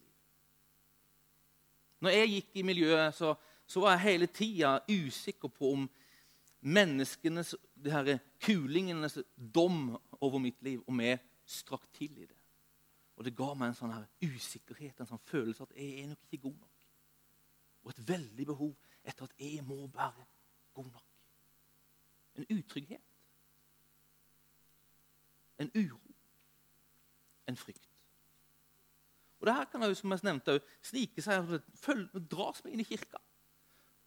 Når 2.00 2.14
jeg 2.16 2.28
gikk 2.34 2.56
i 2.60 2.64
miljøet, 2.64 3.14
så, 3.14 3.34
så 3.66 3.80
var 3.80 3.96
jeg 3.96 4.06
hele 4.06 4.26
tida 4.26 4.78
usikker 4.88 5.48
på 5.52 5.72
om 5.76 5.88
menneskenes, 6.60 7.54
de 7.74 7.92
her 7.92 8.18
kulingenes 8.44 9.18
dom 9.36 9.96
over 10.20 10.38
mitt 10.38 10.62
liv, 10.62 10.82
om 10.88 11.00
jeg 11.00 11.20
strakk 11.44 11.86
til 11.96 12.18
i 12.18 12.26
det. 12.26 12.36
Og 13.16 13.24
Det 13.24 13.36
ga 13.36 13.52
meg 13.52 13.68
en 13.68 13.76
sånn 13.76 13.92
her 13.92 14.06
usikkerhet, 14.24 15.00
en 15.00 15.08
sånn 15.10 15.26
følelse 15.28 15.66
at 15.66 15.76
jeg 15.76 16.04
er 16.04 16.06
nok 16.08 16.22
ikke 16.24 16.46
god 16.46 16.56
nok. 16.56 16.86
Og 17.84 17.92
et 17.92 18.02
veldig 18.08 18.46
behov 18.48 18.72
etter 19.04 19.26
at 19.26 19.34
jeg 19.40 19.64
må 19.64 19.82
være 19.92 20.24
god 20.76 20.88
nok. 20.94 21.06
En 22.40 22.46
utrygghet. 22.56 23.04
En 25.60 25.70
uro. 25.76 26.00
En 27.48 27.60
frykt. 27.60 27.89
Og 29.40 29.48
det 29.48 29.56
her 29.56 29.68
kan 29.72 29.84
jo, 29.84 29.96
som 29.96 30.12
jeg 30.12 30.24
nevnte, 30.28 30.58
snike 30.84 31.24
seg 31.24 31.54
og 31.56 32.20
dras 32.30 32.60
med 32.64 32.74
inn 32.74 32.84
i 32.84 32.88
kirka. 32.88 33.20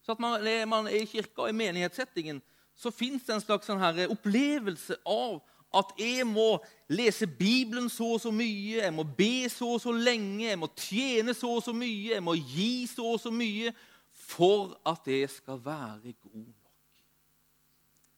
Så 0.04 0.13
at 0.13 0.22
man, 0.22 0.44
man 0.70 0.90
er 0.92 1.02
i 1.02 1.10
kirka 1.10 1.46
og 1.46 1.50
i 1.50 1.58
menighetssettingen, 1.58 2.42
så 2.75 2.92
fins 2.94 3.25
det 3.25 3.36
en 3.36 3.44
slags 3.44 3.70
sånn 3.70 3.82
her 3.82 4.06
opplevelse 4.12 4.98
av 5.10 5.42
at 5.74 5.94
jeg 5.98 6.25
må 6.30 6.60
lese 6.94 7.25
Bibelen 7.25 7.90
så 7.90 8.13
og 8.16 8.22
så 8.22 8.32
mye, 8.34 8.84
jeg 8.84 8.94
må 8.94 9.06
be 9.18 9.50
så 9.50 9.72
og 9.75 9.82
så 9.82 9.94
lenge, 9.96 10.46
jeg 10.46 10.60
må 10.62 10.70
tjene 10.78 11.34
så 11.38 11.56
og 11.58 11.63
så 11.66 11.74
mye, 11.74 12.12
jeg 12.13 12.25
må 12.25 12.36
gi 12.38 12.86
så 12.90 13.16
og 13.16 13.22
så 13.24 13.34
mye 13.34 13.74
for 14.13 14.75
at 14.86 15.08
jeg 15.10 15.32
skal 15.34 15.58
være 15.63 16.13
god 16.13 16.44
nok. 16.44 16.60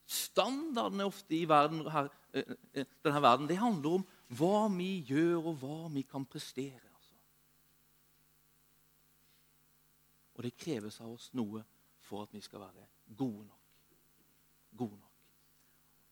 Standarden 0.06 1.00
er 1.02 1.10
ofte 1.10 1.38
i 1.38 1.46
verden, 1.50 1.86
her, 1.92 2.10
eh, 2.34 2.52
eh, 2.74 2.86
denne 3.04 3.22
verden 3.22 3.48
det 3.50 3.58
handler 3.58 4.02
om 4.02 4.06
hva 4.38 4.68
vi 4.74 5.00
gjør, 5.08 5.48
og 5.52 5.56
hva 5.64 5.88
vi 5.94 6.04
kan 6.06 6.26
prestere. 6.26 6.84
Altså. 6.94 7.16
Og 10.36 10.44
det 10.44 10.58
kreves 10.60 11.00
av 11.02 11.14
oss 11.14 11.30
noe 11.38 11.64
for 12.06 12.26
at 12.26 12.34
vi 12.36 12.42
skal 12.44 12.64
være 12.66 12.86
gode 13.18 13.46
nok. 13.46 13.62
Gode 14.76 15.00
nok. 15.00 15.12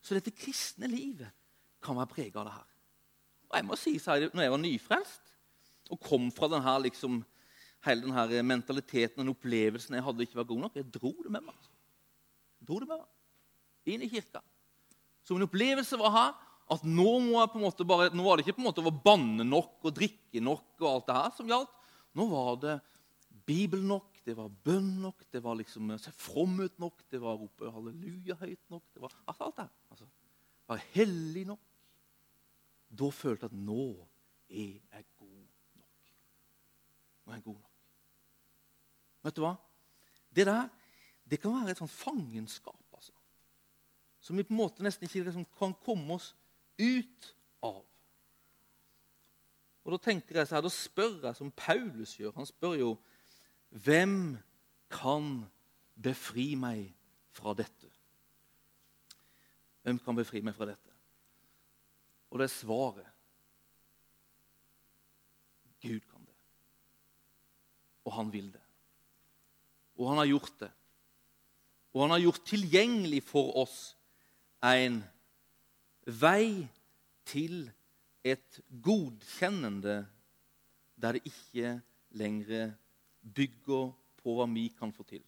Så 0.04 0.16
dette 0.18 0.36
kristne 0.36 0.88
livet 0.92 1.30
kan 1.84 1.98
være 2.00 2.12
preget 2.12 2.40
av 2.40 2.48
det 2.48 2.56
her. 2.56 2.70
Og 3.52 3.58
jeg 3.60 3.68
må 3.68 3.78
si, 3.78 3.94
når 4.08 4.46
jeg 4.46 4.54
var 4.56 4.64
nyfrelst 4.64 5.34
og 5.94 6.00
kom 6.02 6.30
fra 6.34 6.48
denne, 6.50 6.74
liksom, 6.88 7.20
hele 7.86 8.08
denne 8.08 8.46
mentaliteten 8.48 9.28
og 9.28 9.36
opplevelsen 9.36 9.98
jeg 9.98 10.06
hadde 10.06 10.26
ikke 10.26 10.40
var 10.40 10.48
god 10.50 10.64
nok, 10.66 10.80
jeg 10.80 10.94
dro 10.96 11.12
det 11.20 11.32
med 11.32 11.44
meg. 11.52 11.68
Jeg 12.62 12.70
dro 12.70 12.80
det 12.82 12.90
med 12.90 13.04
meg 13.04 13.94
inn 13.94 14.04
i 14.06 14.10
kirka. 14.12 14.40
Så 15.24 15.36
min 15.36 15.46
opplevelse 15.46 16.00
var 16.00 16.14
her 16.16 16.32
at 16.74 16.84
nå, 16.88 17.10
må 17.20 17.42
jeg 17.42 17.52
på 17.52 17.60
en 17.60 17.66
måte 17.66 17.86
bare, 17.88 18.10
nå 18.16 18.24
var 18.26 18.40
det 18.40 18.46
ikke 18.46 18.58
på 18.58 18.64
en 18.64 18.70
måte 18.70 18.84
å 18.84 18.96
banne 19.04 19.46
nok 19.48 19.84
og 19.84 19.96
drikke 19.96 20.42
nok 20.44 20.80
og 20.80 20.90
alt 20.90 21.10
det 21.10 21.18
her 21.18 21.34
som 21.36 21.52
gjaldt. 21.52 21.74
Nå 22.16 22.28
var 22.32 22.60
det 22.62 22.78
Bibel 23.44 23.84
nok, 23.84 24.08
det 24.26 24.36
var 24.38 24.52
bønn 24.64 25.02
nok, 25.04 25.26
det 25.32 25.42
var 25.44 25.58
liksom 25.60 25.92
se 26.00 26.12
from 26.16 26.60
ut 26.64 26.78
nok, 26.80 27.04
det 27.12 27.20
var 27.22 27.36
rope 27.40 27.72
halleluja 27.76 28.38
høyt 28.40 28.70
nok. 28.72 28.84
det 28.94 29.02
var 29.04 29.16
altså 29.28 29.50
alt 29.50 29.58
det 29.58 29.68
altså, 29.92 30.08
var 30.68 30.84
hellig 30.94 31.46
nok. 31.48 31.60
Da 32.94 33.10
følte 33.10 33.48
jeg 33.48 33.52
at 33.52 33.66
nå 33.66 33.86
er 34.50 34.80
jeg 34.80 35.06
god 35.20 35.44
nok. 35.82 36.14
Nå 37.26 37.32
er 37.32 37.36
jeg 37.36 37.44
god 37.44 37.60
nok. 37.60 37.70
Vet 39.24 39.36
du 39.36 39.44
hva? 39.44 39.56
Det 40.34 40.48
der 40.48 40.70
det 41.30 41.40
kan 41.40 41.56
være 41.56 41.72
et 41.72 41.80
sånt 41.80 41.92
fangenskap 41.92 42.96
altså, 42.96 43.14
som 44.20 44.38
vi 44.38 44.44
på 44.44 44.54
en 44.54 44.60
måte 44.60 44.84
nesten 44.84 45.08
ikke 45.08 45.24
liksom 45.24 45.46
kan 45.58 45.76
komme 45.86 46.18
oss 46.18 46.34
ut 46.80 47.36
av. 47.64 47.84
Og 49.84 49.92
Da 49.92 50.00
tenker 50.00 50.40
jeg 50.40 50.48
så 50.48 50.56
her, 50.56 50.64
da 50.64 50.72
spør 50.72 51.26
jeg 51.26 51.36
som 51.36 51.52
Paulus 51.52 52.16
gjør. 52.20 52.36
Han 52.38 52.48
spør 52.48 52.76
jo 52.80 52.92
hvem 53.74 54.38
kan 54.94 55.46
befri 55.98 56.54
meg 56.60 56.92
fra 57.34 57.56
dette? 57.58 57.90
Hvem 59.84 59.98
kan 60.04 60.16
befri 60.16 60.44
meg 60.46 60.56
fra 60.56 60.68
dette? 60.70 60.94
Og 62.30 62.40
det 62.40 62.48
er 62.48 62.54
svaret. 62.54 63.10
Gud 65.84 66.06
kan 66.08 66.22
det. 66.24 66.38
Og 68.06 68.14
han 68.16 68.30
vil 68.34 68.52
det. 68.54 68.62
Og 69.98 70.10
han 70.10 70.22
har 70.22 70.30
gjort 70.30 70.54
det. 70.62 70.72
Og 71.94 72.06
han 72.06 72.16
har 72.16 72.24
gjort 72.24 72.46
tilgjengelig 72.48 73.22
for 73.28 73.52
oss 73.62 73.82
en 74.64 75.02
vei 76.06 76.70
til 77.30 77.68
et 78.24 78.62
godkjennende 78.86 79.98
der 80.96 81.18
det 81.18 81.28
ikke 81.28 81.76
lenger 82.16 82.72
bygger 83.24 83.92
på 84.20 84.36
hva 84.38 84.48
vi 84.52 84.68
kan 84.78 84.94
få 84.96 85.06
til. 85.08 85.24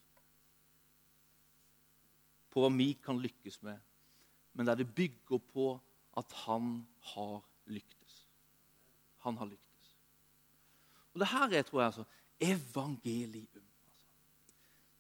På 2.51 2.63
hva 2.63 2.71
vi 2.75 2.93
kan 3.03 3.19
lykkes 3.19 3.61
med, 3.65 3.79
men 4.55 4.67
der 4.67 4.79
det 4.79 4.93
bygger 4.95 5.41
på 5.51 5.73
at 6.15 6.31
han 6.45 6.85
har 7.11 7.41
lyktes. 7.65 8.15
Han 9.25 9.37
har 9.37 9.49
lyktes. 9.51 9.91
Og 11.13 11.19
det 11.19 11.31
her 11.31 11.51
er 11.51 11.63
tror 11.63 11.81
jeg, 11.81 11.85
altså, 11.85 12.05
evangelium. 12.39 13.67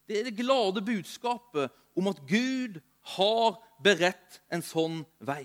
Det 0.07 0.19
er 0.19 0.23
det 0.23 0.37
glade 0.37 0.85
budskapet 0.85 1.71
om 1.95 2.07
at 2.07 2.19
Gud 2.29 2.79
har 3.15 3.57
beredt 3.83 4.39
en 4.53 4.63
sånn 4.63 5.01
vei. 5.19 5.43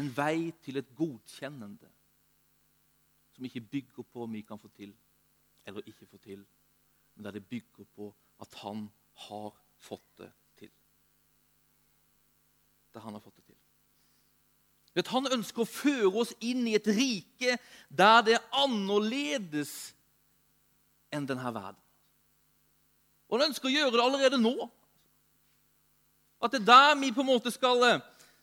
En 0.00 0.10
vei 0.16 0.50
til 0.64 0.80
et 0.80 0.92
godkjennende 0.96 1.90
som 3.40 3.46
ikke 3.48 3.60
bygger 3.72 4.04
på 4.04 4.22
om 4.22 4.32
vi 4.36 4.42
kan 4.44 4.58
få 4.60 4.68
til 4.76 4.92
eller 5.64 5.86
ikke 5.88 6.06
få 6.06 6.18
til, 6.20 6.42
men 7.14 7.24
der 7.24 7.30
det 7.30 7.48
bygger 7.48 7.86
på 7.96 8.10
at 8.40 8.54
han 8.60 8.90
har 9.26 9.54
fått 9.80 10.18
det 10.18 10.28
til. 10.58 10.70
Der 12.92 13.00
han 13.00 13.16
har 13.16 13.20
fått 13.20 13.36
det 13.36 13.44
til. 13.44 13.56
At 15.00 15.08
han 15.08 15.32
ønsker 15.32 15.62
å 15.62 15.68
føre 15.68 16.12
oss 16.20 16.34
inn 16.44 16.66
i 16.68 16.74
et 16.76 16.88
rike 16.92 17.56
der 17.88 18.26
det 18.26 18.34
er 18.36 18.48
annerledes 18.60 19.94
enn 21.08 21.28
denne 21.28 21.54
verden. 21.54 21.80
Og 23.30 23.38
han 23.38 23.48
ønsker 23.48 23.70
å 23.70 23.72
gjøre 23.72 23.94
det 23.94 24.04
allerede 24.04 24.42
nå. 24.42 24.68
At 26.44 26.52
det 26.52 26.60
er 26.60 26.72
der 26.72 27.00
vi 27.00 27.12
på 27.14 27.24
en 27.24 27.30
måte 27.30 27.52
skal, 27.54 28.02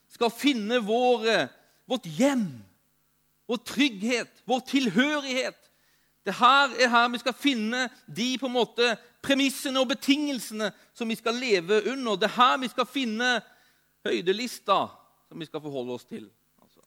skal 0.09 0.33
finne 0.33 0.81
vår, 0.81 1.27
vårt 1.85 2.09
hjem 2.17 2.47
vår 3.47 3.57
trygghet, 3.57 4.43
vår 4.45 4.59
tilhørighet. 4.59 5.59
Det 6.27 6.35
her 6.35 6.73
er 6.75 6.89
her 6.91 7.07
vi 7.09 7.19
skal 7.21 7.33
finne 7.33 7.85
de 8.07 8.33
på 8.39 8.49
en 8.49 8.57
måte 8.57 8.95
premissene 9.23 9.79
og 9.79 9.87
betingelsene 9.93 10.73
som 10.93 11.07
vi 11.07 11.15
skal 11.15 11.39
leve 11.39 11.79
under. 11.87 12.17
Det 12.19 12.27
er 12.27 12.35
her 12.35 12.57
vi 12.59 12.67
skal 12.71 12.89
finne 12.89 13.37
høydelista 14.07 14.81
som 15.27 15.39
vi 15.39 15.47
skal 15.47 15.63
forholde 15.63 15.95
oss 15.95 16.07
til. 16.07 16.25
Altså. 16.59 16.83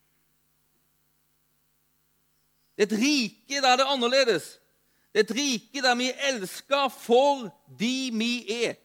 Det 2.76 2.84
er 2.84 2.90
et 2.90 3.00
rike 3.00 3.62
der 3.64 3.80
det 3.80 3.86
er 3.86 3.94
annerledes. 3.94 4.52
Det 5.12 5.22
er 5.22 5.26
et 5.30 5.36
rike 5.38 5.82
der 5.82 5.96
vi 5.96 6.10
er 6.12 6.28
elska 6.34 6.86
fordi 6.92 8.10
vi 8.12 8.32
er. 8.64 8.76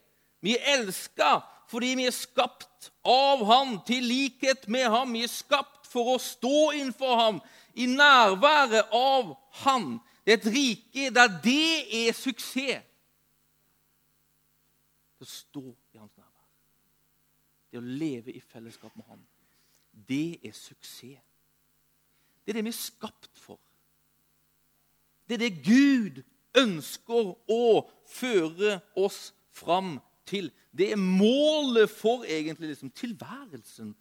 Vi 0.41 0.55
er 0.55 0.77
elska 0.77 1.37
fordi 1.67 1.95
vi 1.99 2.07
er 2.07 2.15
skapt 2.15 2.91
av 3.03 3.43
ham 3.45 3.79
til 3.87 4.03
likhet 4.05 4.67
med 4.71 4.87
ham. 4.93 5.13
Vi 5.13 5.23
er 5.25 5.31
skapt 5.31 5.84
for 5.95 6.15
å 6.15 6.21
stå 6.21 6.71
innenfor 6.75 7.15
ham 7.19 7.39
i 7.79 7.87
nærværet 7.89 8.91
av 8.95 9.35
Han. 9.63 9.95
Det 10.25 10.33
er 10.33 10.37
et 10.41 10.51
rike 10.51 11.09
der 11.15 11.39
det 11.43 12.07
er 12.07 12.15
suksess. 12.17 12.83
Det 15.19 15.27
stå 15.27 15.63
i 15.93 15.97
hans 15.97 16.11
nærvær. 16.17 16.31
det 17.71 17.79
å 17.79 17.87
leve 17.99 18.31
i 18.31 18.39
fellesskap 18.39 18.95
med 18.95 19.05
Han, 19.09 19.23
det 20.07 20.39
er 20.43 20.53
suksess. 20.53 21.23
Det 22.45 22.53
er 22.53 22.59
det 22.59 22.65
vi 22.67 22.73
er 22.73 22.77
skapt 22.77 23.39
for. 23.39 23.59
Det 25.25 25.35
er 25.35 25.41
det 25.47 25.63
Gud 25.65 26.21
ønsker 26.55 27.31
å 27.51 27.65
føre 28.07 28.79
oss 28.95 29.33
fram 29.55 29.97
til. 30.27 30.51
Det 30.71 30.91
er 30.91 31.01
målet 31.01 31.89
for 31.89 32.25
egentlig 32.27 32.73
liksom, 32.73 32.91
tilværelsen. 32.95 33.95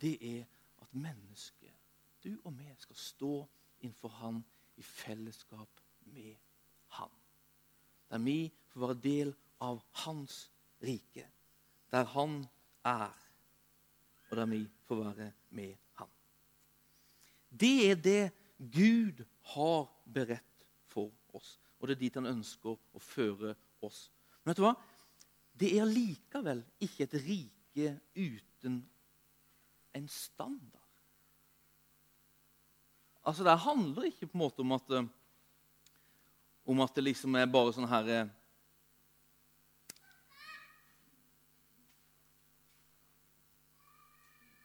Det 0.00 0.16
er 0.16 0.46
at 0.90 0.98
mennesket, 0.98 1.74
du 2.24 2.36
og 2.44 2.58
vi, 2.58 2.68
skal 2.78 2.96
stå 2.96 3.34
innenfor 3.80 4.08
Han 4.08 4.44
i 4.76 4.82
fellesskap 4.82 5.80
med 6.12 6.36
Han. 6.88 7.10
Der 8.10 8.18
vi 8.18 8.50
får 8.68 8.80
være 8.80 9.00
del 9.02 9.34
av 9.60 9.82
Hans 10.04 10.50
rike. 10.82 11.26
Der 11.90 12.04
Han 12.04 12.46
er, 12.84 13.14
og 14.30 14.36
der 14.36 14.46
vi 14.46 14.68
får 14.86 15.04
være 15.04 15.32
med 15.50 15.76
Han. 15.94 16.08
Det 17.50 17.90
er 17.90 17.94
det 17.94 18.32
Gud 18.58 19.24
har 19.42 19.88
beredt 20.04 20.66
for 20.86 21.10
oss, 21.32 21.58
og 21.78 21.88
det 21.88 21.96
er 21.96 22.00
dit 22.00 22.14
han 22.14 22.28
ønsker 22.28 22.76
å 22.76 23.00
føre 23.00 23.54
oss. 23.80 24.10
Men 24.42 24.50
vet 24.50 24.60
du 24.60 24.64
hva? 24.66 24.74
Det 25.60 25.70
er 25.78 25.88
likevel 25.88 26.62
ikke 26.84 27.06
et 27.06 27.16
rike 27.24 27.94
uten 28.16 28.82
en 29.94 30.08
standard. 30.08 30.79
Altså, 33.24 33.44
Det 33.44 33.58
handler 33.58 34.02
ikke 34.08 34.26
på 34.26 34.38
en 34.38 34.44
måte 34.44 34.60
om 34.60 34.72
at, 34.72 34.92
om 36.66 36.80
at 36.80 36.94
det 36.94 37.04
liksom 37.04 37.34
er 37.36 37.50
bare 37.50 37.72
sånn 37.76 37.88
her 37.90 38.08
eh, 38.08 38.30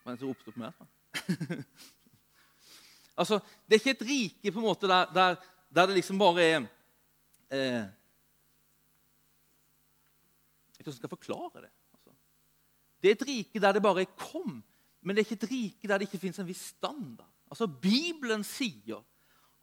Hva 0.05 0.13
er 0.13 0.15
det 0.15 0.21
som 0.21 0.29
ropte 0.29 0.53
på 0.53 0.61
meg? 0.61 0.73
altså, 3.19 3.39
Det 3.65 3.73
er 3.75 3.81
ikke 3.81 3.95
et 3.95 4.07
rike 4.07 4.53
på 4.53 4.61
en 4.61 4.67
måte 4.67 4.87
der, 4.91 5.09
der, 5.11 5.39
der 5.73 5.89
det 5.89 5.97
liksom 5.97 6.21
bare 6.21 6.45
er 6.45 6.59
eh, 7.49 7.83
Jeg 10.71 10.77
vet 10.77 10.79
ikke 10.79 10.85
hvordan 10.85 10.93
jeg 10.93 11.01
skal 11.01 11.15
forklare 11.17 11.65
det. 11.65 11.71
Altså. 11.97 12.13
Det 13.01 13.09
er 13.09 13.15
et 13.17 13.27
rike 13.27 13.59
der 13.59 13.71
det 13.73 13.81
bare 13.81 14.01
er 14.05 14.13
'kom', 14.13 14.61
men 15.01 15.15
det 15.15 15.21
er 15.21 15.25
ikke 15.25 15.43
et 15.43 15.51
rike 15.51 15.87
der 15.87 15.97
det 15.97 16.07
ikke 16.07 16.21
fins 16.21 16.39
en 16.39 16.47
viss 16.47 16.67
standard. 16.77 17.34
Altså, 17.51 17.67
Bibelen 17.67 18.43
sier 18.43 19.03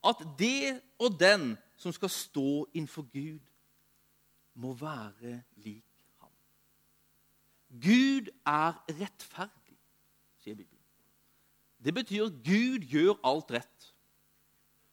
at 0.03 0.23
det 0.39 0.81
og 0.99 1.19
den 1.21 1.57
som 1.77 1.93
skal 1.93 2.11
stå 2.11 2.67
innenfor 2.75 3.03
Gud, 3.03 3.41
må 4.55 4.75
være 4.77 5.43
lik 5.65 5.85
ham. 6.21 6.33
Gud 7.73 8.29
er 8.47 8.77
rettferdig, 9.01 9.79
sier 10.43 10.55
Bibelen. 10.55 10.83
Det 11.83 11.95
betyr 11.95 12.27
at 12.29 12.43
Gud 12.45 12.85
gjør 12.87 13.17
alt 13.27 13.51
rett. 13.51 13.89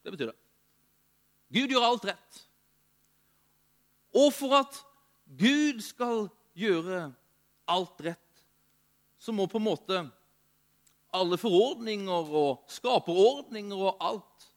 Det 0.03 0.13
betyr 0.13 0.31
det. 0.31 0.37
Gud 1.53 1.73
gjør 1.73 1.85
alt 1.85 2.07
rett. 2.09 2.39
Og 4.15 4.31
for 4.33 4.55
at 4.57 4.79
Gud 5.37 5.81
skal 5.85 6.29
gjøre 6.57 7.11
alt 7.69 8.01
rett, 8.01 8.45
så 9.19 9.35
må 9.35 9.45
på 9.45 9.59
en 9.59 9.67
måte 9.67 9.99
alle 11.13 11.37
forordninger 11.37 12.33
og 12.41 12.63
skaperordninger 12.67 13.75
og 13.75 13.97
alt 14.01 14.51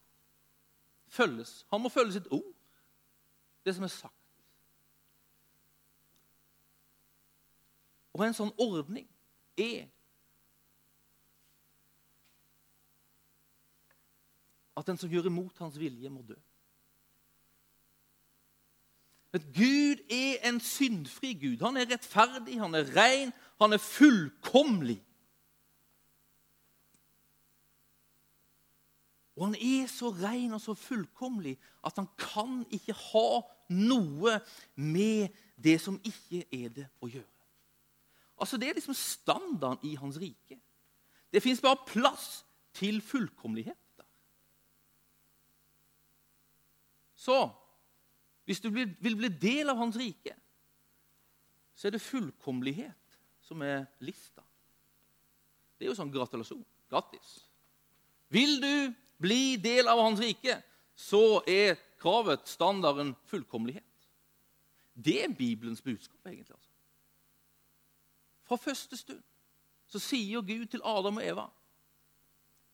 følges. 1.09 1.67
Han 1.71 1.81
må 1.81 1.89
følge 1.89 2.13
sitt 2.13 2.29
ord, 2.31 2.53
det 3.65 3.75
som 3.75 3.85
er 3.85 3.93
sagt. 3.93 4.15
Og 8.12 8.25
en 8.27 8.37
sånn 8.37 8.53
ordning 8.61 9.09
er 9.57 9.88
at 14.77 14.88
den 14.88 14.99
som 15.01 15.11
gjør 15.12 15.29
imot 15.29 15.59
hans 15.61 15.79
vilje, 15.81 16.11
må 16.11 16.25
dø. 16.25 16.37
Men 19.33 19.45
Gud 19.57 20.03
er 20.12 20.43
en 20.49 20.61
syndfri 20.61 21.33
Gud. 21.41 21.62
Han 21.65 21.77
er 21.81 21.88
rettferdig, 21.88 22.59
han 22.61 22.77
er 22.77 22.88
ren, 22.97 23.33
han 23.61 23.73
er 23.73 23.81
fullkomlig. 23.81 24.99
Og 29.42 29.48
han 29.48 29.57
er 29.59 29.88
så 29.90 30.12
ren 30.14 30.52
og 30.55 30.61
så 30.62 30.70
fullkomlig 30.78 31.57
at 31.83 31.96
han 31.98 32.07
kan 32.14 32.61
ikke 32.70 32.94
ha 32.94 33.40
noe 33.74 34.37
med 34.78 35.33
det 35.59 35.81
som 35.83 35.96
ikke 36.07 36.44
er 36.46 36.68
det, 36.70 36.85
å 37.02 37.11
gjøre. 37.11 37.26
Altså 38.38 38.57
Det 38.57 38.68
er 38.68 38.78
liksom 38.78 38.94
standarden 38.94 39.83
i 39.90 39.96
hans 39.98 40.20
rike. 40.22 40.61
Det 41.35 41.42
fins 41.42 41.62
bare 41.64 41.83
plass 41.88 42.44
til 42.78 43.00
fullkommelighet 43.02 43.98
der. 43.98 44.07
Så 47.18 47.40
hvis 48.46 48.62
du 48.62 48.70
vil 48.70 49.18
bli 49.18 49.35
del 49.42 49.74
av 49.74 49.83
hans 49.83 49.98
rike, 49.98 50.38
så 51.74 51.90
er 51.90 51.96
det 51.96 52.05
fullkommelighet 52.07 53.22
som 53.42 53.62
er 53.66 53.88
lista. 53.98 54.46
Det 55.74 55.88
er 55.88 55.90
jo 55.90 55.98
sånn 55.98 56.14
gratulasjon. 56.14 56.62
Grattis. 56.87 57.40
Vil 58.31 58.61
du 58.62 58.74
bli 59.23 59.57
del 59.63 59.89
av 59.89 60.03
hans 60.03 60.21
rike, 60.21 60.59
så 60.99 61.41
er 61.49 61.79
kravet, 62.03 62.45
standarden, 62.49 63.15
fullkommelighet. 63.31 63.85
Det 64.93 65.23
er 65.25 65.35
Bibelens 65.35 65.83
budskap, 65.83 66.27
egentlig. 66.27 66.55
altså. 66.55 66.71
Fra 68.45 68.57
første 68.57 68.97
stund 68.97 69.23
så 69.93 70.01
sier 70.01 70.41
Gud 70.41 70.67
til 70.73 70.81
Adam 70.85 71.17
og 71.21 71.25
Eva 71.25 71.45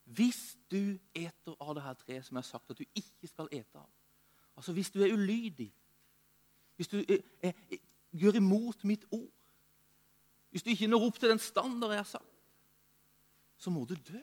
Hvis 0.04 0.56
du 0.70 0.98
eter 1.14 1.56
av 1.60 1.74
det 1.74 1.82
her 1.82 1.96
treet 1.98 2.26
som 2.26 2.36
jeg 2.36 2.44
har 2.44 2.48
sagt 2.48 2.70
at 2.70 2.78
du 2.78 2.84
ikke 2.94 3.28
skal 3.28 3.50
ete 3.52 3.78
av 3.78 3.88
Altså 4.56 4.72
Hvis 4.72 4.90
du 4.90 5.02
er 5.02 5.12
ulydig, 5.12 5.72
hvis 6.76 6.88
du 6.88 6.96
er, 6.98 7.20
er, 7.42 7.52
er, 7.70 7.78
gjør 8.10 8.38
imot 8.38 8.84
mitt 8.84 9.04
ord, 9.10 9.30
hvis 10.50 10.62
du 10.62 10.70
ikke 10.70 10.88
når 10.90 11.04
opp 11.06 11.18
til 11.18 11.30
den 11.30 11.38
standard 11.42 11.92
jeg 11.94 12.00
har 12.00 12.08
sagt, 12.10 12.34
så 13.58 13.70
må 13.70 13.84
du 13.84 13.94
dø. 13.94 14.18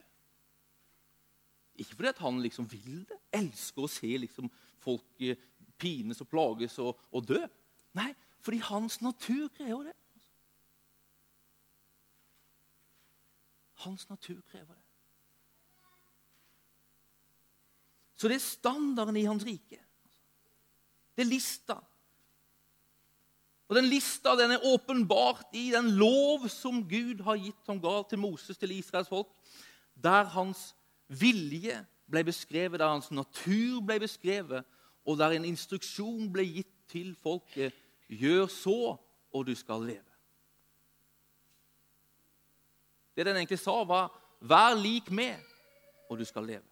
Ikke 1.76 1.98
fordi 1.98 2.12
han 2.18 2.40
liksom 2.42 2.68
vil 2.70 3.02
det, 3.08 3.18
elsker 3.36 3.84
å 3.84 3.90
se 3.90 4.10
liksom 4.22 4.48
folk 4.82 5.24
eh, 5.24 5.38
pines 5.78 6.20
og 6.24 6.30
plages 6.30 6.78
og, 6.82 6.96
og 7.12 7.26
dø. 7.28 7.42
Nei, 7.96 8.10
fordi 8.44 8.60
hans 8.64 9.00
natur 9.04 9.48
krever 9.56 9.90
det. 9.90 9.96
Hans 13.84 14.08
natur 14.08 14.40
krever 14.50 14.72
det. 14.72 14.82
Så 18.16 18.30
det 18.30 18.38
er 18.38 18.46
standarden 18.46 19.18
i 19.20 19.26
hans 19.28 19.44
rike. 19.44 19.82
Det 21.16 21.24
er 21.24 21.28
lista. 21.28 21.76
Og 23.66 23.74
Den 23.76 23.88
lista 23.90 24.36
den 24.38 24.54
er 24.54 24.64
åpenbart 24.64 25.52
i 25.52 25.70
den 25.74 25.90
lov 25.98 26.46
som 26.48 26.84
Gud 26.88 27.20
har 27.26 27.36
gitt, 27.40 27.58
som 27.66 27.80
gal 27.82 28.04
til 28.08 28.20
Moses, 28.22 28.58
til 28.58 28.70
Israels 28.76 29.10
folk, 29.10 29.28
der 29.94 30.28
hans 30.36 30.70
vilje 31.08 31.78
ble 32.10 32.24
beskrevet, 32.24 32.80
der 32.80 32.88
hans 32.88 33.10
natur 33.10 33.80
ble 33.86 33.98
beskrevet, 34.00 34.64
og 35.06 35.18
der 35.18 35.36
en 35.36 35.44
instruksjon 35.44 36.30
ble 36.32 36.44
gitt 36.44 36.72
til 36.90 37.14
folket 37.22 37.74
gjør 38.08 38.46
så, 38.50 38.96
og 39.32 39.46
du 39.46 39.54
skal 39.54 39.82
leve. 39.86 40.12
Det 43.16 43.26
den 43.26 43.36
egentlig 43.36 43.58
sa, 43.58 43.82
var 43.84 44.10
vær 44.40 44.74
lik 44.76 45.10
meg, 45.10 45.40
og 46.10 46.18
du 46.18 46.24
skal 46.24 46.44
leve. 46.46 46.66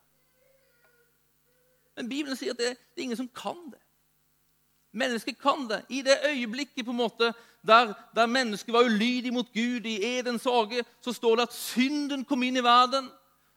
Men 1.96 2.08
Bibelen 2.10 2.36
sier 2.36 2.54
at 2.54 2.60
det, 2.60 2.74
det 2.76 3.00
er 3.00 3.08
ingen 3.08 3.18
som 3.18 3.30
kan 3.30 3.58
det. 3.70 3.80
Mennesket 4.94 5.38
kan 5.38 5.66
det. 5.70 5.82
I 5.90 6.02
det 6.06 6.20
øyeblikket 6.26 6.84
på 6.84 6.90
en 6.90 6.96
måte 6.96 7.32
der, 7.66 7.94
der 8.14 8.26
mennesket 8.26 8.72
var 8.72 8.86
ulydig 8.86 9.32
mot 9.32 9.46
Gud 9.54 9.86
i 9.86 10.18
Edens 10.18 10.44
hage, 10.44 10.84
så 11.00 11.12
står 11.12 11.36
det 11.36 11.48
at 11.48 11.56
synden 11.56 12.24
kom 12.24 12.42
inn 12.42 12.60
i 12.60 12.62
verden. 12.62 13.08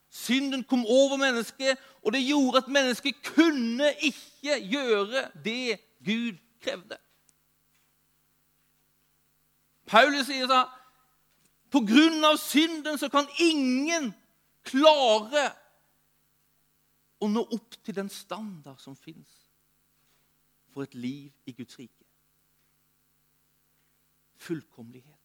Synden 0.10 0.63
kom 0.63 0.86
over 0.86 1.17
mennesket, 1.17 1.78
og 2.02 2.13
det 2.13 2.24
gjorde 2.28 2.58
at 2.58 2.67
mennesket 2.67 3.15
kunne 3.26 3.91
ikke 4.02 4.60
gjøre 4.70 5.28
det 5.43 5.80
Gud 6.06 6.38
krevde. 6.63 6.98
Paulus 9.88 10.28
sier 10.28 10.52
at 10.52 10.74
på 11.72 11.82
grunn 11.88 12.24
av 12.28 12.38
synden 12.39 13.00
så 13.00 13.10
kan 13.12 13.28
ingen 13.43 14.12
klare 14.67 15.50
å 17.24 17.30
nå 17.32 17.43
opp 17.56 17.78
til 17.84 17.96
den 17.98 18.10
standard 18.12 18.80
som 18.84 18.96
fins 18.96 19.32
for 20.74 20.86
et 20.86 20.96
liv 20.96 21.32
i 21.50 21.56
Guds 21.58 21.80
rike. 21.80 22.06
Fullkommelighet. 24.38 25.16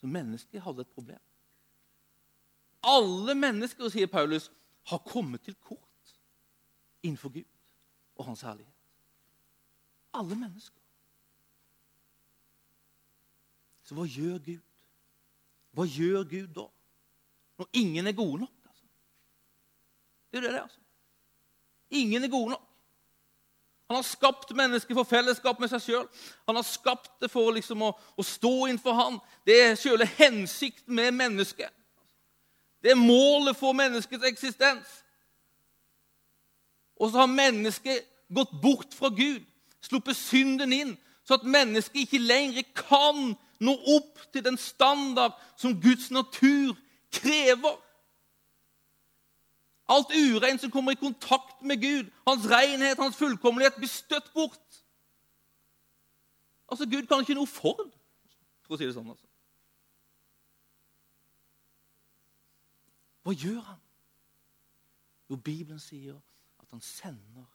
Så 0.00 0.06
mennesker 0.06 0.62
hadde 0.62 0.84
et 0.86 0.94
problem. 0.94 1.20
Alle 2.86 3.34
mennesker, 3.34 3.90
sier 3.90 4.06
Paulus, 4.06 4.50
har 4.88 5.02
kommet 5.04 5.42
til 5.44 5.54
kort 5.54 6.14
innenfor 7.02 7.32
Gud 7.34 7.48
og 8.16 8.24
hans 8.30 8.42
herlighet. 8.46 8.74
Alle 10.14 10.38
mennesker. 10.38 10.78
Så 13.82 13.96
hva 13.96 14.04
gjør 14.04 14.38
Gud? 14.44 14.64
Hva 15.76 15.86
gjør 15.88 16.24
Gud 16.28 16.48
da? 16.56 16.66
Når 17.58 17.68
ingen 17.80 18.06
er 18.06 18.16
gode 18.16 18.40
nok, 18.44 18.54
altså. 18.68 18.86
Det 20.30 20.38
er 20.38 20.46
det, 20.46 20.60
altså. 20.60 20.80
Ingen 21.90 22.24
er 22.24 22.30
gode 22.30 22.50
nok. 22.54 22.67
Han 23.88 23.96
har 23.96 24.02
skapt 24.02 24.50
mennesket 24.56 24.96
for 24.96 25.08
fellesskap 25.08 25.60
med 25.60 25.70
seg 25.72 25.80
sjøl. 25.80 26.06
Han 26.46 26.58
har 26.58 26.66
skapt 26.66 27.14
det 27.22 27.30
for 27.32 27.54
liksom 27.56 27.86
å, 27.86 27.94
å, 27.96 28.24
stå 28.24 28.52
innenfor 28.66 28.96
ham. 28.98 29.16
Det 29.48 29.56
er 29.64 29.78
sjøle 29.80 30.04
hensikten 30.18 30.92
med 30.94 31.16
mennesket. 31.16 31.72
Det 32.84 32.92
er 32.92 33.00
målet 33.00 33.56
for 33.56 33.72
menneskets 33.72 34.28
eksistens. 34.28 34.90
Og 37.00 37.10
så 37.10 37.22
har 37.22 37.32
mennesket 37.32 38.04
gått 38.28 38.52
bort 38.62 38.92
fra 38.94 39.08
Gud, 39.08 39.40
sluppet 39.80 40.18
synden 40.18 40.74
inn, 40.74 40.94
så 41.24 41.38
at 41.38 41.48
mennesket 41.48 42.04
ikke 42.04 42.20
lenger 42.20 42.68
kan 42.76 43.32
nå 43.64 43.74
opp 43.96 44.20
til 44.32 44.44
den 44.44 44.58
standard 44.60 45.32
som 45.56 45.78
Guds 45.80 46.10
natur 46.12 46.76
krever. 47.12 47.76
Alt 49.88 50.12
ureint 50.12 50.60
som 50.60 50.70
kommer 50.70 50.92
i 50.92 51.00
kontakt 51.00 51.62
med 51.62 51.80
Gud, 51.80 52.10
hans 52.26 52.44
renhet, 52.50 52.98
hans 52.98 53.16
fullkommenhet, 53.16 53.76
blir 53.76 53.88
støtt 53.88 54.32
bort. 54.34 54.82
Altså, 56.68 56.84
Gud 56.84 57.06
kan 57.06 57.20
ikke 57.24 57.38
noe 57.38 57.48
for 57.48 57.80
det, 57.80 57.92
for 58.66 58.76
å 58.76 58.78
si 58.78 58.84
det 58.84 58.94
sånn. 58.96 59.08
altså. 59.08 59.24
Hva 63.24 63.32
gjør 63.36 63.60
han? 63.64 63.80
Jo, 65.28 65.36
Bibelen 65.36 65.80
sier 65.80 66.16
at 66.60 66.70
han 66.72 66.84
sender 66.84 67.48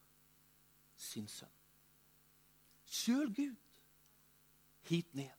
sin 0.98 1.28
sønn. 1.28 1.54
Sjøl 2.86 3.30
Gud 3.34 3.80
hit 4.90 5.10
ned 5.18 5.34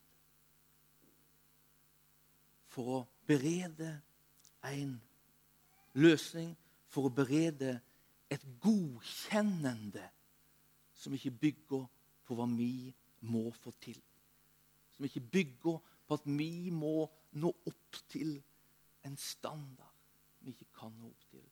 for 2.74 2.90
å 2.96 3.00
berede 3.28 3.92
en 4.66 4.96
løsning 5.94 6.54
for 6.94 7.09
å 7.09 7.14
berede 7.14 7.78
et 8.33 8.44
godkjennende 8.62 10.04
som 10.94 11.14
ikke 11.16 11.35
bygger 11.42 11.87
på 12.24 12.37
hva 12.38 12.46
vi 12.54 12.92
må 13.26 13.48
få 13.59 13.74
til. 13.83 13.98
Som 14.94 15.07
ikke 15.09 15.24
bygger 15.35 15.80
på 16.07 16.14
at 16.18 16.26
vi 16.28 16.70
må 16.70 17.09
nå 17.35 17.50
opp 17.66 18.00
til 18.12 18.37
en 19.04 19.16
standard 19.20 19.90
vi 20.44 20.52
ikke 20.52 20.70
kan 20.78 20.92
nå 21.00 21.09
opp 21.09 21.26
til. 21.33 21.44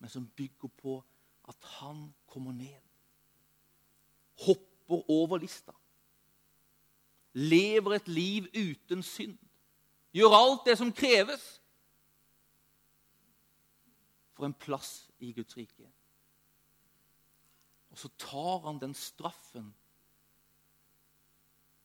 Men 0.00 0.10
som 0.12 0.28
bygger 0.36 0.72
på 0.80 0.96
at 1.50 1.70
han 1.78 2.08
kommer 2.26 2.52
ned. 2.56 2.80
Hopper 4.46 5.04
over 5.10 5.38
lista. 5.38 5.74
Lever 7.32 7.94
et 7.94 8.08
liv 8.08 8.48
uten 8.56 9.02
synd. 9.04 9.38
Gjør 10.16 10.34
alt 10.34 10.64
det 10.66 10.78
som 10.80 10.92
kreves 10.92 11.59
for 14.40 14.48
en 14.48 14.56
plass 14.56 15.10
i 15.20 15.34
Guds 15.36 15.56
rike. 15.56 15.84
Og 17.92 17.98
så 18.00 18.08
tar 18.18 18.62
han 18.64 18.78
den 18.80 18.94
straffen 18.96 19.66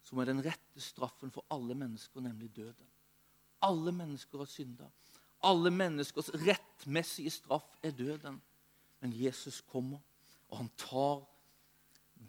som 0.05 0.21
er 0.21 0.29
den 0.29 0.39
rette 0.45 0.79
straffen 0.79 1.33
for 1.33 1.43
alle 1.51 1.75
mennesker, 1.75 2.21
nemlig 2.21 2.47
døden. 2.55 2.87
Alle 3.65 3.91
mennesker 3.91 4.37
har 4.37 4.47
synda. 4.47 4.87
Alle 5.43 5.71
menneskers 5.73 6.29
rettmessige 6.45 7.33
straff 7.33 7.75
er 7.83 7.91
døden. 7.91 8.39
Men 9.01 9.17
Jesus 9.23 9.59
kommer, 9.67 9.99
og 10.47 10.57
han 10.57 10.71
tar 10.77 11.25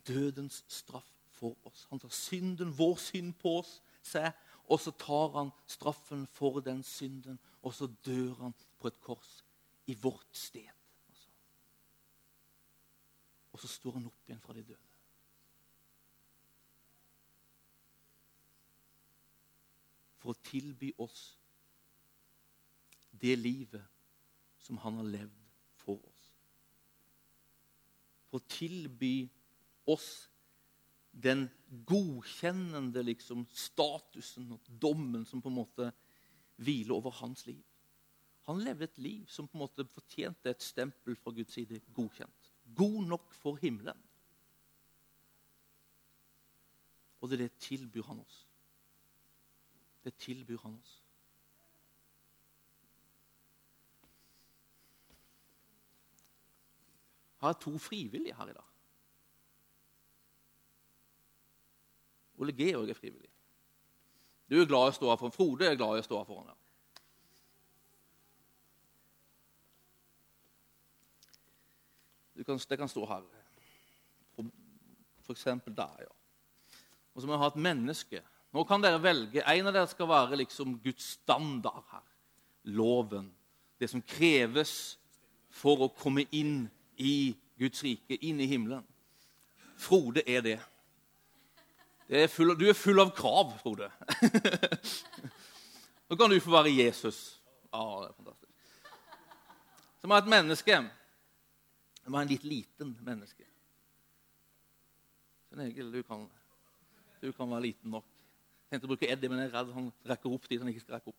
dødens 0.09 0.65
straff 0.69 1.12
for 1.31 1.55
oss. 1.69 1.87
Han 1.91 2.01
tar 2.03 2.11
synden, 2.11 2.75
vår 2.79 2.97
synd, 2.97 3.35
på 3.39 3.59
oss, 3.61 3.79
seg, 4.03 4.33
og 4.67 4.81
så 4.81 4.91
tar 4.91 5.37
han 5.39 5.55
straffen 5.71 6.27
for 6.33 6.59
den 6.65 6.83
synden, 6.83 7.39
og 7.62 7.75
så 7.75 7.87
dør 8.07 8.35
han 8.41 8.57
på 8.81 8.89
et 8.89 9.01
kors 9.05 9.46
i 9.87 9.94
vårt 9.94 10.37
sted. 10.37 10.70
Og 13.53 13.61
så 13.61 13.70
står 13.72 13.96
han 13.96 14.09
opp 14.11 14.29
igjen 14.29 14.42
fra 14.42 14.53
de 14.57 14.66
døde. 14.68 14.83
For 20.20 20.35
å 20.35 20.42
tilby 20.44 20.90
oss 21.01 21.22
det 23.16 23.37
livet 23.38 23.85
som 24.61 24.77
han 24.83 24.99
har 25.01 25.09
levd 25.09 25.44
for 25.81 26.03
oss. 26.03 26.25
For 28.29 28.42
å 28.42 28.49
tilby 28.51 29.29
oss 29.88 30.27
den 31.16 31.46
godkjennende 31.88 33.07
liksom, 33.07 33.46
statusen 33.49 34.51
og 34.53 34.68
dommen 34.68 35.25
som 35.25 35.40
på 35.40 35.49
en 35.49 35.61
måte 35.62 35.88
hviler 36.61 36.99
over 36.99 37.14
hans 37.22 37.46
liv. 37.49 37.62
Han 38.47 38.61
levde 38.63 38.87
et 38.87 38.99
liv 38.99 39.27
som 39.27 39.49
på 39.49 39.59
en 39.59 39.65
måte 39.65 39.87
fortjente 39.91 40.51
et 40.51 40.63
stempel 40.63 41.17
fra 41.19 41.33
Guds 41.35 41.57
side 41.57 41.81
godkjent. 41.95 42.53
God 42.77 43.01
nok 43.07 43.33
for 43.35 43.59
himmelen. 43.63 43.99
Og 47.21 47.31
det, 47.31 47.39
det 47.39 47.53
tilbyr 47.59 48.07
han 48.07 48.21
oss. 48.21 48.47
Det 50.05 50.15
tilbyr 50.15 50.59
han 50.63 50.79
oss. 50.79 51.03
Jeg 57.41 57.49
har 57.49 57.59
to 57.61 57.79
frivillige 57.79 58.35
her 58.35 58.49
i 58.49 58.53
dag. 58.53 58.71
Ole 62.39 62.53
Georg 62.53 62.89
er 62.91 62.95
frivillig. 62.95 63.31
Du 64.51 64.61
er 64.61 64.69
glad 64.69 64.87
i 64.87 64.95
å 64.95 64.97
stå 64.97 65.11
her 65.11 65.19
foran 65.21 65.35
Frode. 65.35 65.67
er 65.67 65.79
glad 65.79 65.99
i 65.99 66.05
å 66.05 66.07
stå 66.07 66.21
her 66.21 66.29
foran. 66.29 66.56
Kan, 72.44 72.59
det 72.68 72.79
kan 72.79 72.88
stå 72.88 73.07
her. 73.09 73.25
Eksempel 75.31 75.75
der, 75.75 75.96
ja. 76.01 76.12
Og 77.14 77.22
så 77.22 77.27
må 77.27 77.33
vi 77.33 77.40
ha 77.40 77.49
et 77.49 77.62
menneske. 77.64 78.20
Nå 78.55 78.64
kan 78.68 78.83
dere 78.85 79.01
velge. 79.03 79.42
En 79.42 79.68
av 79.68 79.75
dere 79.75 79.88
skal 79.90 80.09
være 80.09 80.38
liksom 80.42 80.77
Guds 80.85 81.16
standard 81.16 81.83
her. 81.90 82.05
Loven. 82.77 83.31
Det 83.81 83.88
som 83.90 84.05
kreves 84.05 84.99
for 85.53 85.87
å 85.87 85.92
komme 85.96 86.27
inn 86.31 86.66
i 86.96 87.35
Guds 87.59 87.83
rike, 87.85 88.18
inn 88.20 88.40
i 88.40 88.49
himmelen. 88.51 88.85
Frode 89.81 90.22
er 90.29 90.44
det. 90.44 90.59
Er 92.09 92.29
full, 92.31 92.53
du 92.59 92.68
er 92.68 92.77
full 92.79 93.01
av 93.03 93.11
krav, 93.16 93.57
Frode. 93.62 93.88
Nå 96.09 96.16
kan 96.16 96.31
du 96.31 96.38
få 96.40 96.53
være 96.55 96.75
Jesus. 96.77 97.40
Ja, 97.72 97.83
det 98.05 98.12
er 98.12 98.18
fantastisk. 98.20 98.53
Som 100.01 100.12
er 100.12 100.22
et 100.22 100.31
menneske 100.31 100.79
det 102.07 102.12
var 102.12 102.23
en 102.23 102.29
litt 102.31 102.45
liten 102.47 102.92
menneske. 103.03 103.42
Svein 105.49 105.64
Egil, 105.64 105.88
du 105.90 106.05
kan, 106.07 106.21
du 107.19 107.33
kan 107.35 107.51
være 107.51 107.64
liten 107.64 107.90
nok. 107.90 108.05
Jeg 108.07 108.77
tenkte 108.77 108.87
å 108.87 108.90
bruke 108.92 109.09
Eddie, 109.11 109.31
men 109.31 109.40
jeg 109.42 109.49
er 109.49 109.57
redd 109.57 109.73
han 109.75 109.88
rekker 110.07 110.37
opp 110.37 110.45
dit 110.47 110.61
han 110.62 110.71
ikke 110.71 110.85
skal 110.85 111.01
rekke 111.01 111.11
opp. 111.11 111.19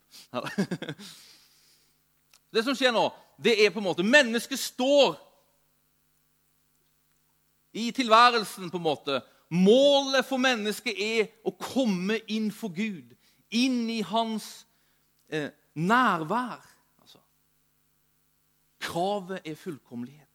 Det 2.55 2.63
som 2.63 2.75
skjer 2.79 2.93
nå, 2.95 3.03
det 3.35 3.57
er 3.59 3.73
på 3.75 3.81
en 3.81 3.89
måte 3.89 4.05
Mennesket 4.07 4.61
står 4.61 5.17
i 7.75 7.89
tilværelsen, 7.91 8.69
på 8.71 8.79
en 8.79 8.85
måte. 8.85 9.19
Målet 9.51 10.23
for 10.25 10.39
mennesket 10.39 10.95
er 10.95 11.27
å 11.43 11.51
komme 11.51 12.21
inn 12.31 12.47
for 12.55 12.71
Gud. 12.73 13.11
Inn 13.51 13.83
i 13.91 13.99
hans 14.07 14.47
eh, 15.27 15.51
nærvær. 15.75 16.63
Altså. 17.03 17.19
Kravet 18.87 19.43
er 19.43 19.59
fullkommelighet. 19.59 20.26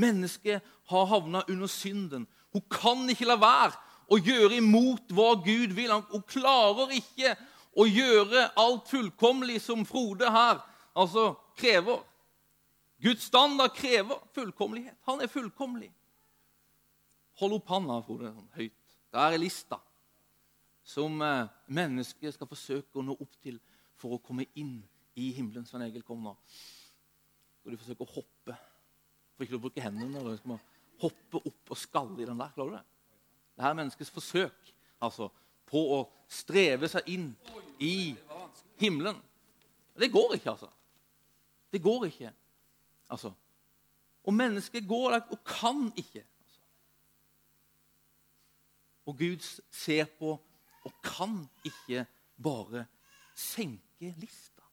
Mennesket 0.00 0.66
har 0.90 1.06
havna 1.10 1.44
under 1.48 1.70
synden. 1.70 2.26
Hun 2.54 2.64
kan 2.72 3.04
ikke 3.12 3.28
la 3.28 3.36
være 3.40 3.76
å 4.10 4.18
gjøre 4.18 4.58
imot 4.58 5.12
hva 5.14 5.34
Gud 5.44 5.74
vil. 5.76 5.92
Hun 6.10 6.26
klarer 6.28 6.96
ikke 6.96 7.36
å 7.78 7.86
gjøre 7.86 8.48
alt 8.58 8.88
fullkomlig 8.90 9.60
som 9.62 9.84
Frode 9.86 10.30
her 10.32 10.62
altså 10.98 11.34
krever. 11.58 12.02
Guds 13.00 13.28
standard 13.30 13.72
krever 13.76 14.18
fullkommelighet. 14.34 14.98
Han 15.08 15.22
er 15.22 15.30
fullkomlig. 15.30 15.92
Hold 17.40 17.56
opp 17.56 17.70
handa, 17.72 18.00
Frode, 18.04 18.32
sånn 18.34 18.50
høyt. 18.58 18.98
Der 19.14 19.34
er 19.34 19.40
lista 19.40 19.78
som 20.86 21.20
eh, 21.22 21.48
mennesket 21.72 22.34
skal 22.34 22.48
forsøke 22.50 22.98
å 23.00 23.04
nå 23.04 23.14
opp 23.14 23.38
til 23.42 23.56
for 24.00 24.16
å 24.16 24.22
komme 24.22 24.46
inn 24.58 24.80
i 25.18 25.30
himmelen. 25.36 25.64
Svein 25.68 25.86
Egil, 25.86 26.04
kom 26.06 26.22
nå. 26.24 26.34
Skal 27.60 27.74
du 27.74 27.80
forsøke 27.80 28.04
å 28.04 28.14
hoppe 28.18 28.56
for 29.40 29.48
ikke 29.48 29.56
å 29.56 29.62
bruke 29.64 29.80
hendene 29.80 30.20
når 30.20 30.34
skal 30.36 30.42
skal 30.42 30.58
hoppe 31.00 31.40
opp 31.48 31.72
og 31.72 31.78
skalle 31.80 32.20
i 32.20 32.26
den 32.28 32.40
der. 32.40 32.50
Klarer 32.52 32.74
du 32.74 32.76
det? 32.76 32.84
Det 33.56 33.64
er 33.64 33.78
menneskets 33.78 34.12
forsøk 34.12 34.72
altså, 35.00 35.30
på 35.68 35.80
å 35.96 36.00
streve 36.28 36.90
seg 36.92 37.08
inn 37.08 37.30
i 37.80 38.12
himmelen. 38.82 39.16
Det 39.96 40.10
går 40.12 40.36
ikke, 40.36 40.52
altså. 40.52 40.68
Det 41.72 41.80
går 41.80 42.06
ikke. 42.10 42.32
Altså. 43.08 43.32
Og 44.28 44.36
mennesket 44.36 44.88
går 44.88 45.16
der 45.16 45.32
og 45.32 45.40
kan 45.48 45.86
ikke. 45.96 46.24
Altså. 46.44 46.60
Og 49.08 49.18
Gud 49.18 49.50
ser 49.72 50.04
på 50.18 50.36
og 50.84 50.96
kan 51.04 51.42
ikke 51.64 52.04
bare 52.36 52.84
senke 53.36 54.12
lista. 54.20 54.64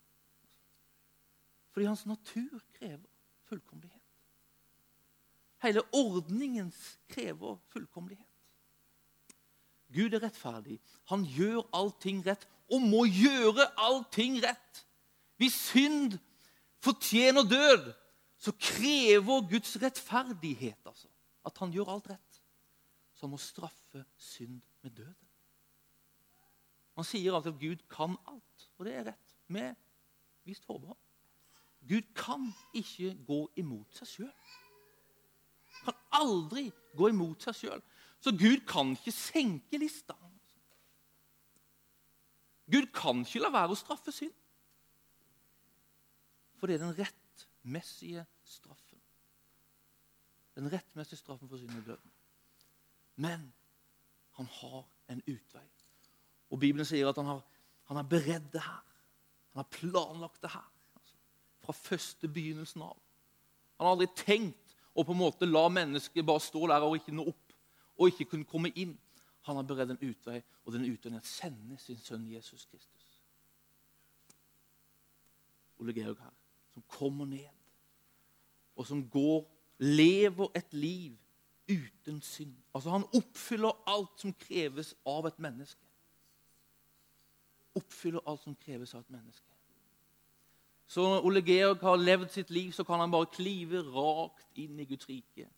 Fordi 1.71 1.87
hans 1.87 2.05
natur 2.09 2.59
krever 2.75 3.07
fullkommelighet. 3.47 3.96
Hele 5.63 5.81
ordningen 5.95 6.73
krever 7.09 7.57
fullkommelighet. 7.73 8.25
Gud 9.93 10.13
er 10.13 10.23
rettferdig. 10.23 10.79
Han 11.09 11.23
gjør 11.25 11.63
allting 11.75 12.21
rett 12.25 12.43
og 12.67 12.83
må 12.83 13.05
gjøre 13.07 13.69
allting 13.79 14.41
rett. 14.43 14.83
Hvis 15.39 15.55
synd 15.69 16.17
fortjener 16.83 17.47
død, 17.47 17.93
så 18.37 18.53
krever 18.59 19.47
Guds 19.49 19.77
rettferdighet 19.81 20.77
altså, 20.85 21.07
at 21.45 21.57
han 21.57 21.71
gjør 21.73 21.95
alt 21.95 22.11
rett. 22.11 22.41
Så 23.15 23.25
han 23.25 23.33
må 23.33 23.39
straffe 23.41 24.03
synd 24.21 24.59
med 24.83 24.93
døden. 24.99 25.15
Man 26.97 27.05
sier 27.05 27.33
alltid 27.33 27.53
at 27.53 27.61
Gud 27.61 27.81
kan 27.89 28.17
alt, 28.29 28.69
og 28.77 28.85
det 28.85 28.93
er 28.97 29.09
rett. 29.11 29.33
Med 29.47 29.75
visst 30.43 30.65
forbehold. 30.65 30.97
Gud 31.87 32.09
kan 32.17 32.49
ikke 32.75 33.13
gå 33.27 33.39
imot 33.61 33.95
seg 33.95 34.09
sjøl. 34.11 34.31
Kan 35.87 35.95
aldri 36.19 36.67
gå 36.97 37.11
imot 37.13 37.47
seg 37.47 37.55
sjøl. 37.61 37.83
Så 38.19 38.33
Gud 38.35 38.65
kan 38.67 38.91
ikke 38.97 39.13
senke 39.15 39.79
lista. 39.79 40.17
Gud 42.67 42.89
kan 42.95 43.23
ikke 43.23 43.43
la 43.45 43.51
være 43.53 43.75
å 43.75 43.79
straffe 43.79 44.11
synd. 44.11 44.35
For 46.57 46.67
det 46.67 46.77
er 46.77 46.83
den 46.83 46.97
rettmessige 46.97 48.25
straffen. 48.43 48.99
Den 50.57 50.67
rettmessige 50.73 51.21
straffen 51.21 51.47
for 51.47 51.61
synd 51.61 51.77
er 51.77 51.85
døden. 51.93 52.13
Men 53.15 53.45
han 54.37 54.49
har 54.59 54.83
en 55.13 55.21
utvei. 55.23 55.65
Og 56.51 56.59
Bibelen 56.59 56.87
sier 56.87 57.07
at 57.09 57.17
han 57.19 57.29
har, 57.29 57.43
han 57.87 57.99
har 58.01 58.09
beredt 58.09 58.51
det 58.53 58.63
her. 58.65 58.83
Han 59.53 59.63
har 59.63 59.69
planlagt 59.71 60.41
det 60.43 60.51
her. 60.51 60.65
Altså, 60.97 61.15
fra 61.63 61.73
første 61.77 62.27
begynnelsen 62.27 62.83
av. 62.85 62.97
Han 63.77 63.87
har 63.87 63.95
aldri 63.95 64.09
tenkt 64.17 64.66
å 64.97 65.05
på 65.05 65.13
en 65.13 65.19
måte 65.19 65.45
la 65.45 65.67
mennesket 65.69 66.25
bare 66.25 66.41
stå 66.41 66.67
der 66.71 66.85
og 66.85 66.97
ikke 66.97 67.13
nå 67.13 67.27
opp 67.29 67.53
og 67.97 68.11
ikke 68.11 68.31
kunne 68.31 68.49
komme 68.49 68.71
inn. 68.75 68.95
Han 69.47 69.55
har 69.55 69.67
beredt 69.67 69.93
en 69.93 70.09
utvei, 70.09 70.41
og 70.65 70.73
den 70.73 70.85
utveien 70.89 71.17
er 71.17 71.23
å 71.23 71.29
sende 71.29 71.77
sin 71.79 71.99
sønn 72.03 72.25
Jesus 72.29 72.65
Kristus. 72.67 73.21
Ole 75.79 75.93
Georg 75.95 76.19
her, 76.19 76.33
som 76.73 76.83
kommer 76.91 77.29
ned, 77.29 77.53
og 78.75 78.89
som 78.89 79.05
går, 79.09 79.45
lever 79.79 80.51
et 80.57 80.73
liv 80.73 81.15
uten 81.69 82.21
synd. 82.21 82.55
Altså 82.73 82.89
Han 82.89 83.05
oppfyller 83.13 83.77
alt 83.87 84.19
som 84.21 84.33
kreves 84.33 84.93
av 85.05 85.29
et 85.29 85.39
menneske. 85.39 85.81
Oppfyller 87.77 88.25
alt 88.25 88.41
som 88.41 88.55
kreves 88.55 88.93
av 88.93 89.05
et 89.05 89.15
menneske. 89.15 89.56
Så 90.87 91.03
når 91.03 91.25
Ole 91.27 91.41
Georg 91.43 91.81
har 91.83 91.99
levd 91.99 92.29
sitt 92.31 92.49
liv, 92.49 92.71
så 92.71 92.83
kan 92.83 92.99
han 92.99 93.11
bare 93.11 93.27
klive 93.31 93.81
rakt 93.91 94.47
inn 94.55 94.79
i 94.79 94.87
Guds 94.87 95.09
rike. 95.09 95.49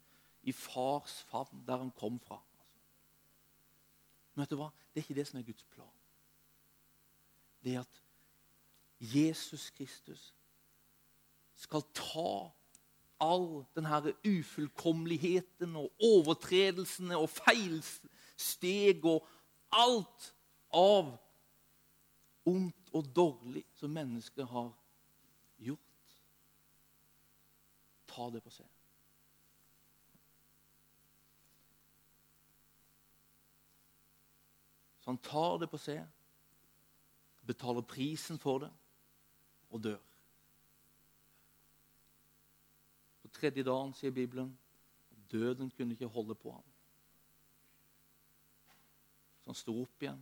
I 0.44 0.52
fars 0.56 1.20
favn, 1.30 1.62
der 1.68 1.78
han 1.78 1.92
kom 1.92 2.18
fra. 2.20 2.40
Men 4.34 4.42
vet 4.42 4.54
du 4.54 4.58
hva? 4.58 4.72
Det 4.90 5.02
er 5.02 5.06
ikke 5.06 5.20
det 5.20 5.28
som 5.30 5.40
er 5.40 5.46
Guds 5.46 5.66
plan. 5.76 5.92
Det 7.64 7.76
er 7.76 7.84
at 7.84 8.02
Jesus 9.00 9.70
Kristus 9.70 10.34
skal 11.60 11.84
ta 11.94 12.50
all 13.20 13.66
denne 13.76 14.14
ufullkomligheten 14.26 15.76
og 15.76 15.92
overtredelsene 16.04 17.18
og 17.20 17.30
feilsteg 17.30 19.06
og 19.06 19.28
alt 19.76 20.30
av 20.74 21.12
ondt 22.48 22.94
og 22.96 23.10
dårlig 23.16 23.66
som 23.78 23.92
mennesket 23.94 24.48
har 24.48 24.72
gjort. 25.60 26.20
Ta 28.08 28.30
det 28.34 28.42
på 28.44 28.52
seg. 28.54 28.68
Så 35.00 35.12
han 35.12 35.18
tar 35.24 35.58
det 35.58 35.70
på 35.72 35.80
seg, 35.82 36.04
betaler 37.48 37.86
prisen 37.88 38.38
for 38.38 38.62
det 38.66 38.70
og 39.70 39.84
dør. 39.84 40.02
På 43.22 43.32
tredje 43.34 43.64
dagen, 43.64 43.94
sier 43.94 44.14
Bibelen, 44.14 44.52
døden 45.32 45.72
kunne 45.72 45.96
ikke 45.96 46.10
holde 46.14 46.36
på 46.36 46.52
ham. 46.52 46.68
Så 49.42 49.50
han 49.50 49.58
sto 49.58 49.76
opp 49.82 50.04
igjen. 50.04 50.22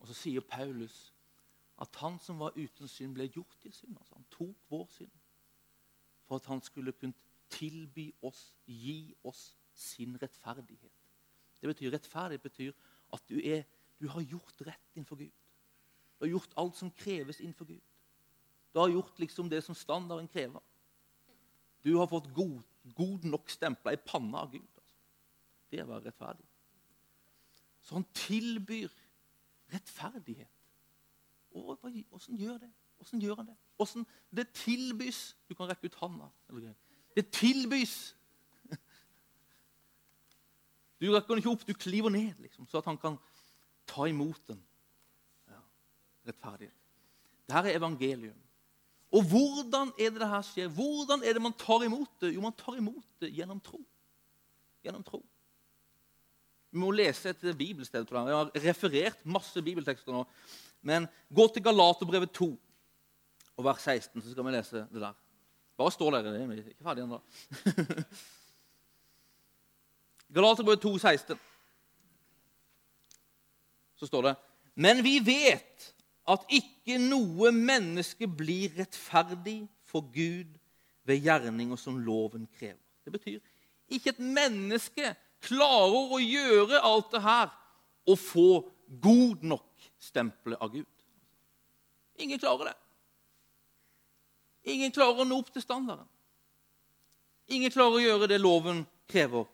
Og 0.00 0.08
så 0.08 0.16
sier 0.16 0.44
Paulus 0.44 1.00
at 1.80 1.96
han 1.96 2.18
som 2.18 2.38
var 2.38 2.56
uten 2.56 2.88
synd, 2.88 3.14
ble 3.16 3.28
gjort 3.32 3.56
til 3.62 3.72
synd. 3.72 3.96
Altså, 3.96 4.14
han 4.14 4.26
tok 4.30 4.70
vår 4.70 4.86
synd 4.92 5.12
for 6.28 6.38
at 6.38 6.46
han 6.46 6.60
skulle 6.62 6.92
kunne 6.92 7.16
tilby 7.50 8.10
oss, 8.22 8.54
gi 8.66 9.14
oss 9.26 9.56
sin 9.74 10.14
rettferdighet. 10.22 10.92
Det 11.60 11.68
betyr 11.68 11.92
Rettferdighet 11.92 12.42
betyr 12.42 12.72
at 13.12 13.24
du, 13.28 13.40
er, 13.42 13.64
du 14.00 14.08
har 14.08 14.22
gjort 14.22 14.62
rett 14.66 14.94
innenfor 14.94 15.18
Gud. 15.18 15.32
Du 16.18 16.24
har 16.24 16.30
gjort 16.30 16.54
alt 16.56 16.76
som 16.76 16.92
kreves 16.94 17.40
innenfor 17.40 17.64
Gud. 17.64 17.82
Du 18.72 18.78
har 18.78 18.92
gjort 18.92 19.18
liksom 19.18 19.50
det 19.50 19.64
som 19.64 19.74
standarden 19.74 20.28
krever. 20.28 20.62
Du 21.84 21.96
har 21.96 22.06
fått 22.06 22.30
god, 22.34 22.62
god 22.94 23.24
nok 23.24 23.50
stempla 23.50 23.92
i 23.92 24.00
panna 24.06 24.44
av 24.44 24.52
Gud. 24.52 24.68
Altså. 24.76 24.96
Det 25.70 25.88
være 25.88 26.06
rettferdig. 26.06 26.46
Så 27.82 27.96
han 27.96 28.06
tilbyr 28.14 28.92
rettferdighet. 29.72 30.59
Åssen 31.50 32.38
gjør 32.38 32.58
det? 32.62 32.70
Åssen 33.00 33.20
gjør 33.22 33.40
han 33.40 33.50
det? 33.50 33.56
Hvordan, 33.80 34.06
det 34.30 34.50
tilbys 34.54 35.36
Du 35.48 35.54
kan 35.54 35.70
rekke 35.70 35.88
ut 35.88 35.98
handa. 36.02 36.28
Det 37.16 37.26
tilbys. 37.34 38.14
Du 41.00 41.08
rekker 41.14 41.32
den 41.32 41.40
ikke 41.40 41.54
opp, 41.54 41.62
du 41.64 41.72
kliver 41.72 42.12
ned, 42.12 42.36
liksom, 42.44 42.66
så 42.68 42.82
at 42.82 42.88
han 42.90 42.98
kan 43.00 43.16
ta 43.88 44.04
imot 44.04 44.42
den. 44.50 44.60
Ja, 45.48 45.60
rettferdighet. 46.28 46.76
Dette 47.48 47.70
er 47.72 47.78
evangelium. 47.80 48.36
Og 49.10 49.24
hvordan 49.26 49.90
er 49.98 50.12
det 50.12 50.20
det 50.20 50.28
her 50.30 50.44
skjer? 50.46 50.68
Hvordan 50.70 51.24
er 51.24 51.34
det 51.34 51.42
man 51.42 51.56
tar 51.58 51.82
imot 51.86 52.12
det? 52.20 52.34
Jo, 52.34 52.44
man 52.44 52.54
tar 52.54 52.76
imot 52.78 53.06
det 53.22 53.32
gjennom 53.34 53.62
tro. 53.64 53.80
Gjennom 54.84 55.02
tro. 55.06 55.22
Vi 56.70 56.78
må 56.78 56.92
lese 56.94 57.32
et 57.32 57.42
bibelsted 57.58 58.04
på 58.06 58.14
det. 58.14 58.28
Jeg 58.30 58.38
har 58.38 58.66
referert 58.68 59.24
masse 59.26 59.62
bibeltekster 59.66 60.14
nå. 60.14 60.22
Men 60.82 61.08
gå 61.34 61.46
til 61.52 61.64
Galaterbrevet 61.64 62.32
2 62.36 62.50
og 63.56 63.64
vers 63.64 63.82
16, 63.84 64.22
så 64.22 64.32
skal 64.32 64.46
vi 64.46 64.54
lese 64.54 64.86
det 64.92 65.02
der. 65.02 65.16
Bare 65.76 65.92
stå 65.92 66.10
der. 66.10 66.32
Vi 66.32 66.58
er 66.58 66.72
ikke 66.72 66.84
ferdig 66.84 67.04
ennå. 67.04 67.20
Galaterbrevet 70.36 70.80
2, 70.80 70.98
16. 70.98 71.38
Så 74.00 74.08
står 74.08 74.28
det 74.28 74.34
Men 74.74 75.04
vi 75.04 75.18
vet 75.24 75.94
at 76.30 76.44
ikke 76.48 76.98
noe 77.02 77.50
menneske 77.52 78.28
blir 78.28 78.72
rettferdig 78.78 79.68
for 79.84 80.06
Gud 80.14 80.56
ved 81.04 81.24
gjerninger 81.24 81.76
som 81.80 81.98
loven 81.98 82.46
krever. 82.58 82.78
Det 83.04 83.12
betyr 83.12 83.40
ikke 83.90 84.14
et 84.14 84.22
menneske 84.22 85.14
klarer 85.42 86.14
å 86.14 86.20
gjøre 86.22 86.82
alt 86.86 87.10
det 87.14 87.22
her 87.24 87.50
og 88.10 88.18
få 88.20 88.50
god 89.02 89.42
nok 89.52 89.66
stempelet 89.98 90.60
av 90.60 90.72
Gud. 90.72 90.86
Ingen 92.20 92.38
klarer 92.38 92.70
det. 92.70 92.76
Ingen 94.62 94.92
klarer 94.92 95.22
å 95.22 95.28
nå 95.28 95.38
opp 95.40 95.52
til 95.52 95.64
standarden. 95.64 96.08
Ingen 97.50 97.72
klarer 97.72 97.96
å 97.96 98.02
gjøre 98.04 98.28
det 98.30 98.40
loven 98.40 98.84
krever. 99.10 99.46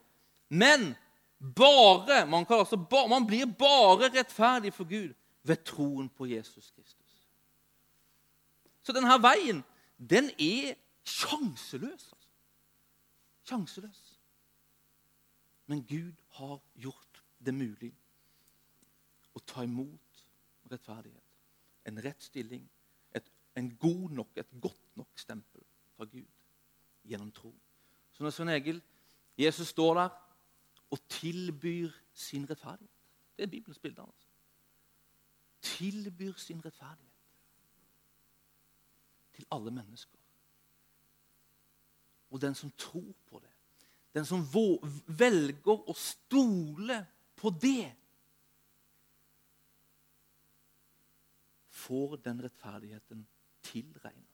Men 0.48 0.94
bare 1.38 2.24
man, 2.26 2.46
altså, 2.48 2.78
man 3.08 3.26
blir 3.26 3.46
bare 3.46 4.10
rettferdig 4.10 4.74
for 4.74 4.88
Gud 4.88 5.14
ved 5.46 5.62
troen 5.64 6.08
på 6.08 6.26
Jesus 6.26 6.70
Kristus. 6.74 7.02
Så 8.82 8.94
denne 8.94 9.16
veien, 9.22 9.62
den 9.98 10.30
er 10.38 10.74
sjanseløs. 11.06 12.10
Altså. 12.12 12.28
Sjanseløs. 13.46 14.02
Men 15.66 15.82
Gud 15.86 16.14
har 16.38 16.60
gjort 16.74 17.22
det 17.38 17.54
mulig 17.54 17.92
å 19.34 19.42
ta 19.46 19.64
imot 19.66 20.05
rettferdighet. 20.72 21.22
En 21.86 22.04
rett 22.04 22.22
stilling, 22.22 22.70
et, 23.14 23.32
en 23.56 23.70
god 23.76 24.10
nok, 24.10 24.36
et 24.36 24.60
godt 24.60 24.96
nok 24.96 25.18
stempel 25.18 25.62
fra 25.96 26.04
Gud 26.04 26.26
gjennom 27.04 27.32
tro. 27.32 27.54
Så 28.12 28.22
når 28.22 28.30
Svein 28.30 28.48
Egil, 28.48 28.82
Jesus 29.38 29.68
står 29.68 29.94
der 29.94 30.08
og 30.90 30.98
tilbyr 31.08 31.90
sin 32.14 32.50
rettferdighet 32.50 32.94
Det 33.36 33.42
er 33.42 33.50
Bibelens 33.50 33.78
bilde. 33.78 34.02
Altså 34.02 34.26
tilbyr 35.66 36.32
sin 36.32 36.64
rettferdighet 36.64 37.12
til 39.34 39.46
alle 39.50 39.70
mennesker. 39.70 40.18
Og 42.30 42.40
den 42.40 42.54
som 42.54 42.70
tror 42.70 43.14
på 43.26 43.38
det, 43.38 43.52
den 44.14 44.24
som 44.24 44.46
velger 45.18 45.90
å 45.90 45.94
stole 45.94 47.02
på 47.36 47.52
det, 47.60 47.92
får 51.86 52.18
den 52.24 52.42
rettferdigheten 52.44 53.26
tilregna. 53.66 54.26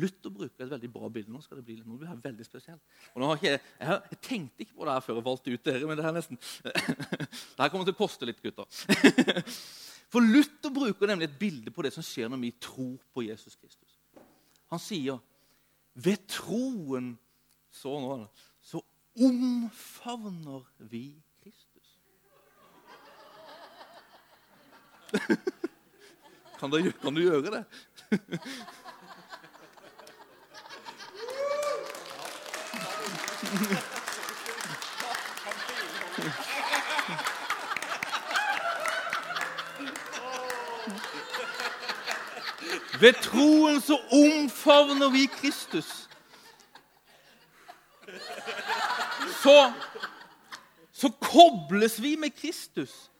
Luther 0.00 0.32
bruker 0.32 0.64
et 0.64 0.70
veldig 0.72 0.88
bra 0.92 1.08
bilde. 1.12 1.28
Nå 1.32 1.42
skal 1.44 1.58
det 1.60 1.66
bli 1.66 1.74
noe 1.84 2.00
det 2.00 2.14
veldig 2.24 2.44
spesielt. 2.46 2.80
Nå 3.18 3.28
ikke, 3.36 3.50
jeg, 3.52 3.60
jeg, 3.82 4.20
tenkte 4.24 4.64
ikke 4.64 4.78
på 4.78 4.86
det 4.88 4.94
her 4.94 5.04
før 5.04 5.18
jeg 5.18 5.26
valgte 5.26 5.52
ut 5.52 5.66
dere, 5.68 5.88
men 5.88 5.98
det 5.98 6.06
her 6.06 6.14
nesten 6.16 6.40
Det 7.56 7.60
her 7.60 7.72
kommer 7.72 7.84
til 7.84 7.92
å 7.92 7.98
koste 7.98 8.28
litt, 8.28 8.40
gutter. 8.40 8.64
For 10.12 10.24
Luther 10.24 10.72
bruker 10.72 11.08
nemlig 11.08 11.28
et 11.28 11.36
bilde 11.40 11.72
på 11.72 11.84
det 11.84 11.92
som 11.94 12.04
skjer 12.04 12.32
når 12.32 12.40
vi 12.40 12.54
tror 12.60 12.96
på 13.12 13.26
Jesus 13.26 13.56
Kristus. 13.56 13.98
Han 14.72 14.80
sier 14.80 15.20
ved 15.92 16.24
troen 16.30 17.12
så, 17.72 17.92
nå, 18.00 18.16
så 18.64 18.80
omfavner 19.20 20.64
vi 20.88 21.04
Kristus. 21.42 21.98
Kan, 26.62 26.70
du, 26.70 26.92
kan 27.02 27.14
du 27.14 27.20
gjøre 27.20 27.50
det? 27.50 27.64
Ved 43.00 43.12
troen 43.22 43.80
så 43.82 43.98
omfavner 44.14 45.10
vi 45.10 45.26
Kristus. 45.26 46.08
Så, 49.42 49.72
så 50.92 51.10
kobles 51.20 52.02
vi 52.02 52.16
med 52.16 52.30
Kristus. 52.30 53.10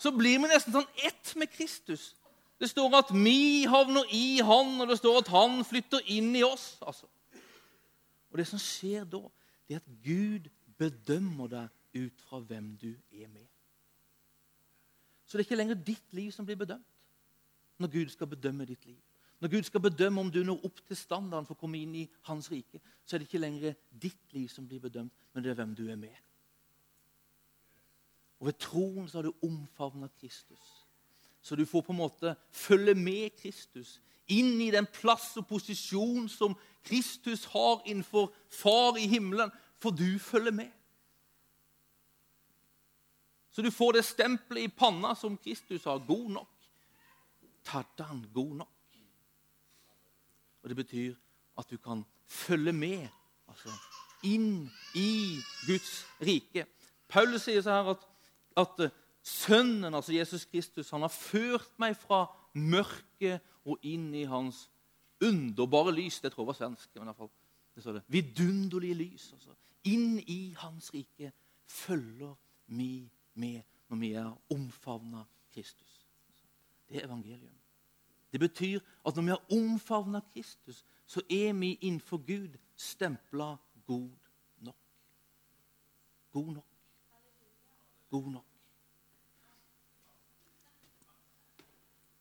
Så 0.00 0.12
blir 0.16 0.38
vi 0.40 0.48
nesten 0.48 0.72
sånn 0.72 0.88
ett 1.04 1.34
med 1.36 1.50
Kristus. 1.52 2.14
Det 2.60 2.68
står 2.70 2.94
at 2.98 3.12
vi 3.12 3.66
havner 3.68 4.08
i 4.16 4.40
Han, 4.44 4.78
og 4.80 4.88
det 4.88 4.98
står 5.00 5.20
at 5.20 5.32
Han 5.32 5.60
flytter 5.64 6.04
inn 6.12 6.32
i 6.36 6.44
oss. 6.44 6.78
Altså. 6.80 7.08
Og 8.30 8.38
Det 8.40 8.46
som 8.48 8.60
skjer 8.60 9.04
da, 9.04 9.22
det 9.68 9.76
er 9.76 9.82
at 9.82 9.92
Gud 10.04 10.48
bedømmer 10.80 11.50
deg 11.52 12.00
ut 12.00 12.24
fra 12.28 12.40
hvem 12.40 12.72
du 12.80 12.92
er 13.12 13.28
med. 13.28 13.46
Så 15.26 15.36
det 15.36 15.44
er 15.44 15.48
ikke 15.48 15.60
lenger 15.60 15.84
ditt 15.86 16.16
liv 16.16 16.30
som 16.34 16.46
blir 16.48 16.58
bedømt 16.58 16.86
når 17.80 17.88
Gud 17.88 18.10
skal 18.12 18.28
bedømme 18.28 18.66
ditt 18.68 18.82
liv. 18.84 18.98
Når 19.40 19.48
Gud 19.48 19.62
skal 19.64 19.80
bedømme 19.80 20.20
om 20.20 20.30
du 20.30 20.42
når 20.44 20.64
opp 20.68 20.82
til 20.84 20.96
standarden 20.96 21.46
for 21.48 21.56
å 21.56 21.60
komme 21.62 21.78
inn 21.80 21.94
i 21.96 22.08
Hans 22.28 22.50
rike, 22.52 22.80
så 23.06 23.16
er 23.16 23.22
det 23.22 23.28
ikke 23.30 23.40
lenger 23.40 23.78
ditt 23.88 24.34
liv 24.36 24.50
som 24.52 24.66
blir 24.68 24.82
bedømt, 24.84 25.14
men 25.32 25.44
det 25.44 25.52
er 25.52 25.56
hvem 25.62 25.72
du 25.78 25.86
er 25.88 25.96
med. 25.96 26.18
Og 28.40 28.46
Ved 28.46 28.56
troen 28.58 29.08
så 29.08 29.18
har 29.18 29.28
du 29.28 29.46
omfavna 29.46 30.08
Kristus. 30.20 30.86
Så 31.42 31.56
du 31.56 31.66
får 31.66 31.80
på 31.80 31.92
en 31.92 32.00
måte 32.00 32.34
følge 32.52 32.94
med 32.94 33.30
Kristus 33.40 34.00
inn 34.30 34.60
i 34.62 34.70
den 34.70 34.86
plass 34.86 35.32
og 35.40 35.46
posisjon 35.48 36.28
som 36.28 36.54
Kristus 36.86 37.44
har 37.52 37.82
innenfor 37.84 38.30
Far 38.50 38.96
i 38.96 39.06
himmelen, 39.10 39.50
for 39.80 39.90
du 39.90 40.18
følger 40.18 40.52
med. 40.52 40.70
Så 43.50 43.62
du 43.62 43.70
får 43.70 43.92
det 43.92 44.04
stempelet 44.04 44.68
i 44.68 44.72
panna 44.72 45.14
som 45.14 45.36
Kristus 45.36 45.84
har. 45.84 45.98
God 46.06 46.30
nok. 46.30 46.68
Taddan, 47.64 48.24
god 48.32 48.54
nok. 48.62 48.76
Og 50.62 50.68
Det 50.68 50.76
betyr 50.76 51.14
at 51.58 51.70
du 51.70 51.76
kan 51.76 52.04
følge 52.26 52.72
med 52.72 53.08
altså, 53.48 53.72
inn 54.22 54.70
i 54.94 55.40
Guds 55.66 56.06
rike. 56.22 56.66
Paulus 57.08 57.42
sier 57.42 57.62
så 57.64 57.74
her 57.74 57.90
at, 57.94 58.04
at 58.56 58.80
eh, 58.80 58.90
Sønnen, 59.22 59.94
altså 59.94 60.12
Jesus 60.12 60.44
Kristus, 60.44 60.90
han 60.90 61.04
har 61.04 61.12
ført 61.12 61.74
meg 61.78 61.96
fra 62.00 62.22
mørket 62.56 63.44
og 63.68 63.76
inn 63.84 64.14
i 64.16 64.24
hans 64.24 64.70
underbare 65.20 65.92
lys. 65.92 66.20
Det 66.20 66.32
tror 66.32 66.44
jeg 66.44 66.52
var 66.52 66.58
svensk. 66.58 66.88
men 66.94 67.02
i 67.02 67.10
hvert 67.10 67.16
fall, 67.16 67.30
det 67.74 67.82
står 67.82 67.98
det. 67.98 68.02
Vidunderlige 68.08 68.94
lys. 68.94 69.32
Altså. 69.32 69.54
Inn 69.84 70.18
i 70.18 70.54
Hans 70.58 70.94
rike 70.94 71.32
følger 71.66 72.34
vi 72.66 73.10
med 73.34 73.62
når 73.88 73.96
vi 73.96 74.12
er 74.12 74.32
omfavna 74.50 75.24
Kristus. 75.54 76.06
Det 76.88 76.96
er 76.96 77.06
evangelium. 77.06 77.54
Det 78.32 78.40
betyr 78.40 78.80
at 79.06 79.16
når 79.16 79.22
vi 79.22 79.28
har 79.28 79.52
omfavna 79.52 80.20
Kristus, 80.32 80.84
så 81.06 81.20
er 81.30 81.52
vi 81.52 81.74
innenfor 81.80 82.16
Gud 82.16 82.58
stempla 82.76 83.56
god 83.86 84.10
nok. 84.58 84.76
God 86.32 86.52
nok. 86.54 86.69
God 88.10 88.32
nok. 88.32 88.44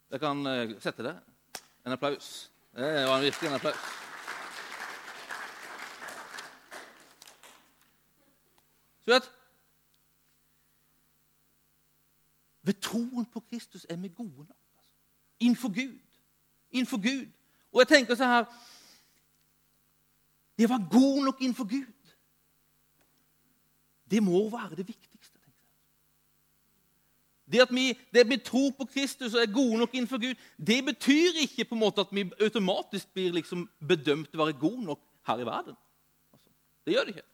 Jeg 0.10 0.19
kan 0.19 0.38
uh, 0.45 0.82
sette 0.82 1.04
det. 1.04 1.19
En 1.86 1.91
applaus. 1.91 2.52
Det 2.75 3.08
var 3.08 3.21
virkelig 3.21 3.47
en 3.47 3.56
applaus. 3.56 3.75
Så 9.02 9.12
vet, 9.12 9.32
Ved 12.62 12.73
troen 12.73 13.25
på 13.25 13.39
Kristus 13.39 13.86
er 13.89 13.95
vi 13.95 14.08
gode 14.08 14.38
nok. 14.38 14.58
Altså. 14.78 14.91
Innenfor 15.39 15.67
Gud. 15.67 15.99
Innenfor 16.71 16.97
Gud. 16.97 17.32
Og 17.71 17.80
jeg 17.80 17.88
tenker 17.88 18.15
så 18.15 18.25
her 18.25 18.45
Det 20.58 20.69
være 20.69 20.88
god 20.91 21.23
nok 21.23 21.41
innenfor 21.41 21.63
Gud, 21.63 21.93
det 24.12 24.23
må 24.23 24.49
være 24.49 24.75
det 24.75 24.88
viktigste. 24.88 25.08
Det 27.49 27.63
at, 27.63 27.71
vi, 27.73 27.88
det 28.13 28.21
at 28.25 28.29
vi 28.29 28.38
tror 28.45 28.69
på 28.77 28.85
Kristus 28.85 29.33
og 29.33 29.41
er 29.41 29.53
gode 29.53 29.79
nok 29.81 29.93
innenfor 29.95 30.21
Gud, 30.21 30.38
det 30.57 30.79
betyr 30.85 31.41
ikke 31.41 31.65
på 31.65 31.75
en 31.75 31.81
måte 31.81 32.03
at 32.05 32.12
vi 32.13 32.27
automatisk 32.41 33.09
blir 33.13 33.33
liksom 33.33 33.65
bedømt 33.81 34.29
til 34.29 34.38
å 34.38 34.45
være 34.45 34.59
gode 34.62 34.85
nok 34.85 35.01
her 35.27 35.41
i 35.41 35.47
verden. 35.47 35.77
Altså, 36.33 36.53
det 36.85 36.93
gjør 36.93 37.07
det 37.07 37.15
ikke. 37.15 37.27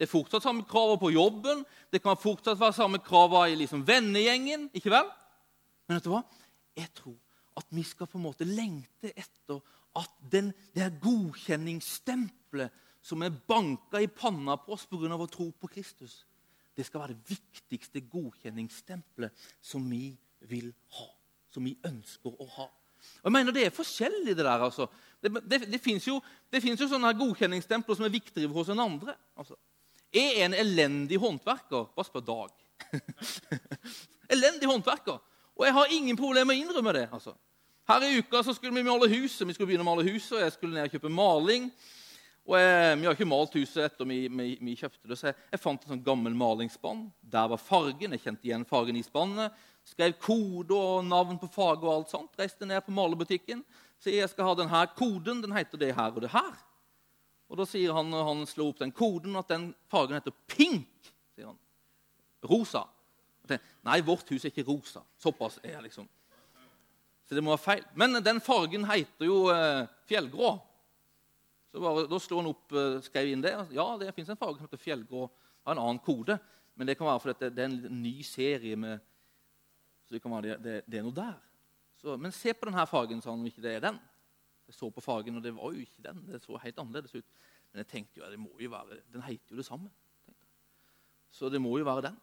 Det 0.00 0.06
er 0.06 0.10
fortsatt 0.10 0.42
samme 0.42 0.64
krav 0.66 0.96
på 0.98 1.12
jobben, 1.12 1.62
det 1.92 2.02
kan 2.02 2.18
fortsatt 2.18 2.58
være 2.58 2.78
samme 2.78 2.98
krav 3.04 3.36
i 3.46 3.58
liksom 3.60 3.84
vennegjengen. 3.86 4.70
ikke 4.74 4.90
vel? 4.90 5.10
Men 5.86 5.98
vet 5.98 6.06
du 6.06 6.14
hva? 6.14 6.22
Jeg 6.78 6.90
tror 6.96 7.18
at 7.60 7.66
vi 7.74 7.82
skal 7.84 8.08
på 8.08 8.18
en 8.18 8.24
måte 8.24 8.46
lengte 8.48 9.12
etter 9.12 9.60
at 10.00 10.12
den, 10.32 10.52
det 10.74 10.82
her 10.82 10.98
godkjenningsstempelet 11.02 12.72
som 13.02 13.22
er 13.22 13.34
banka 13.48 14.00
i 14.00 14.08
panna 14.08 14.56
på 14.60 14.74
oss 14.76 14.86
pga. 14.88 15.14
å 15.14 15.26
tro 15.30 15.50
på 15.52 15.68
Kristus, 15.68 16.24
det 16.76 16.86
skal 16.86 17.02
være 17.02 17.14
det 17.14 17.36
viktigste 17.36 18.02
godkjenningsstempelet 18.10 19.48
som 19.60 19.84
vi 19.90 20.12
vil 20.50 20.70
ha. 20.96 21.08
Som 21.50 21.66
vi 21.66 21.74
ønsker 21.86 22.30
å 22.30 22.46
ha. 22.56 22.68
Og 23.20 23.28
jeg 23.28 23.32
mener 23.32 23.52
Det 23.52 23.66
er 23.66 23.74
forskjellig, 23.74 24.36
det 24.36 24.44
der. 24.44 24.64
altså. 24.64 24.86
Det, 25.22 25.32
det, 25.50 25.60
det 25.72 25.80
fins 25.80 26.06
jo, 26.06 26.20
jo, 26.52 26.88
sånne 26.88 27.12
godkjenningsstempler 27.16 27.96
som 27.96 28.06
er 28.06 28.14
viktigere 28.14 28.52
hos 28.52 28.70
enn 28.72 28.80
andre. 28.80 29.16
Altså. 29.36 29.56
Er 30.12 30.44
en 30.44 30.54
elendig 30.54 31.18
håndverker. 31.20 31.90
Bare 31.96 32.08
spør 32.08 32.24
Dag. 32.24 32.54
elendig 34.34 34.68
håndverker. 34.68 35.20
Og 35.56 35.66
jeg 35.66 35.76
har 35.76 35.92
ingen 35.92 36.16
problemer 36.16 36.52
med 36.52 36.60
å 36.60 36.64
innrømme 36.64 36.96
det. 36.96 37.08
altså. 37.12 37.34
Her 37.90 38.06
i 38.06 38.18
uka 38.18 38.42
så 38.46 38.54
skulle 38.54 38.74
vi 38.76 38.86
male 38.86 39.08
huset. 39.10 39.46
Vi 39.48 39.56
skulle 39.56 39.66
begynne 39.72 39.84
å 39.84 39.90
male 39.90 40.06
huset, 40.06 40.36
og 40.38 40.44
jeg 40.44 40.52
skulle 40.54 40.76
ned 40.76 40.86
og 40.86 40.94
kjøpe 40.94 41.10
maling. 41.12 41.70
Og 42.48 42.56
jeg, 42.56 42.98
Vi 42.98 43.06
har 43.06 43.16
ikke 43.16 43.28
malt 43.28 43.54
huset 43.54 43.84
etter 43.84 44.08
vi, 44.08 44.22
vi, 44.28 44.46
vi, 44.60 44.76
kjøpte 44.78 45.10
det, 45.10 45.18
så 45.18 45.28
jeg, 45.30 45.36
jeg 45.52 45.62
fant 45.62 45.84
en 45.84 45.94
sånn 45.94 46.04
gammel 46.06 46.34
malingsspann. 46.34 47.04
Der 47.20 47.50
var 47.52 47.60
fargen. 47.60 48.16
Jeg 48.16 48.24
kjente 48.24 48.48
igjen 48.48 48.66
fargen 48.68 48.98
i 48.98 49.04
spannet. 49.06 49.56
Skrev 49.86 50.16
kode 50.22 50.76
og 50.76 51.04
navn 51.06 51.38
på 51.40 51.48
faget 51.52 51.86
og 51.86 51.94
alt 51.94 52.12
sånt. 52.12 52.36
Reiste 52.38 52.68
ned 52.68 52.82
på 52.86 52.94
malerbutikken. 52.94 53.62
Sier 54.00 54.22
jeg 54.22 54.32
skal 54.32 54.50
ha 54.50 54.56
denne 54.58 54.84
koden. 54.96 55.42
Den 55.44 55.56
heter 55.56 55.80
det 55.80 55.92
her 55.96 56.14
og 56.14 56.24
det 56.24 56.32
her. 56.34 56.54
Og 57.50 57.58
Da 57.58 57.66
sier 57.66 57.92
han 57.96 58.10
når 58.12 58.28
han 58.28 58.46
slår 58.46 58.70
opp 58.70 58.80
den 58.80 58.94
koden, 58.94 59.34
at 59.36 59.50
den 59.50 59.72
fargen 59.90 60.16
heter 60.18 60.34
pink. 60.50 61.12
sier 61.34 61.50
han. 61.50 61.58
Rosa. 62.46 62.86
Nei, 63.82 63.98
vårt 64.06 64.28
hus 64.30 64.44
er 64.44 64.52
ikke 64.52 64.68
rosa. 64.68 65.02
Såpass 65.18 65.58
er 65.64 65.74
jeg 65.74 65.88
liksom. 65.88 66.06
Så 67.26 67.34
det 67.34 67.42
må 67.42 67.52
være 67.54 67.62
feil. 67.62 67.84
Men 67.98 68.18
den 68.22 68.40
fargen 68.42 68.86
heter 68.86 69.26
jo 69.26 69.44
eh, 69.54 69.88
fjellgrå. 70.10 70.52
Så 71.70 71.82
bare, 71.82 72.06
Da 72.10 72.18
slo 72.18 72.40
han 72.40 72.50
opp, 72.50 72.72
eh, 72.72 72.98
skrev 73.06 73.30
inn 73.30 73.44
det. 73.44 73.54
Ja, 73.76 73.86
det 73.98 74.14
fins 74.14 74.28
en 74.28 74.38
farge 74.40 74.58
som 74.58 74.66
heter 74.66 74.80
fjellgrå. 74.80 75.28
Har 75.66 75.76
en 75.76 75.82
annen 75.82 76.02
kode. 76.02 76.38
Men 76.74 76.86
det 76.86 76.96
kan 76.98 77.06
være 77.06 77.20
fordi 77.20 77.38
det, 77.44 77.54
det 77.56 77.64
er 77.64 77.70
en 77.70 78.02
ny 78.02 78.22
serie 78.22 78.76
med 78.76 79.00
Så 80.06 80.16
det 80.16 80.22
kan 80.22 80.32
være 80.32 80.42
det, 80.42 80.62
det, 80.64 80.76
det 80.90 80.98
er 80.98 81.04
noe 81.06 81.14
der. 81.14 81.36
Så, 82.00 82.16
men 82.16 82.32
se 82.32 82.52
på 82.56 82.66
denne 82.66 82.86
fargen, 82.88 83.20
sa 83.22 83.30
han, 83.30 83.38
om 83.38 83.46
ikke 83.46 83.62
det 83.62 83.76
er 83.76 83.84
den. 83.84 83.98
Jeg 84.66 84.74
så 84.74 84.88
på 84.90 85.02
fargen, 85.04 85.36
og 85.36 85.44
det 85.44 85.52
var 85.54 85.70
jo 85.70 85.84
ikke 85.84 86.02
den. 86.02 86.24
Det 86.26 86.40
så 86.42 86.58
helt 86.58 86.78
annerledes 86.78 87.14
ut. 87.14 87.26
Men 87.70 87.84
jeg 87.84 87.88
tenkte 87.92 88.18
jo, 88.18 88.30
det 88.30 88.40
må 88.40 88.50
jo 88.58 88.70
være, 88.72 88.98
den 89.12 89.22
heter 89.22 89.54
jo 89.54 89.60
det 89.60 89.66
samme. 89.68 89.90
Så 91.30 91.50
det 91.52 91.60
må 91.62 91.76
jo 91.78 91.86
være 91.86 92.08
den. 92.08 92.16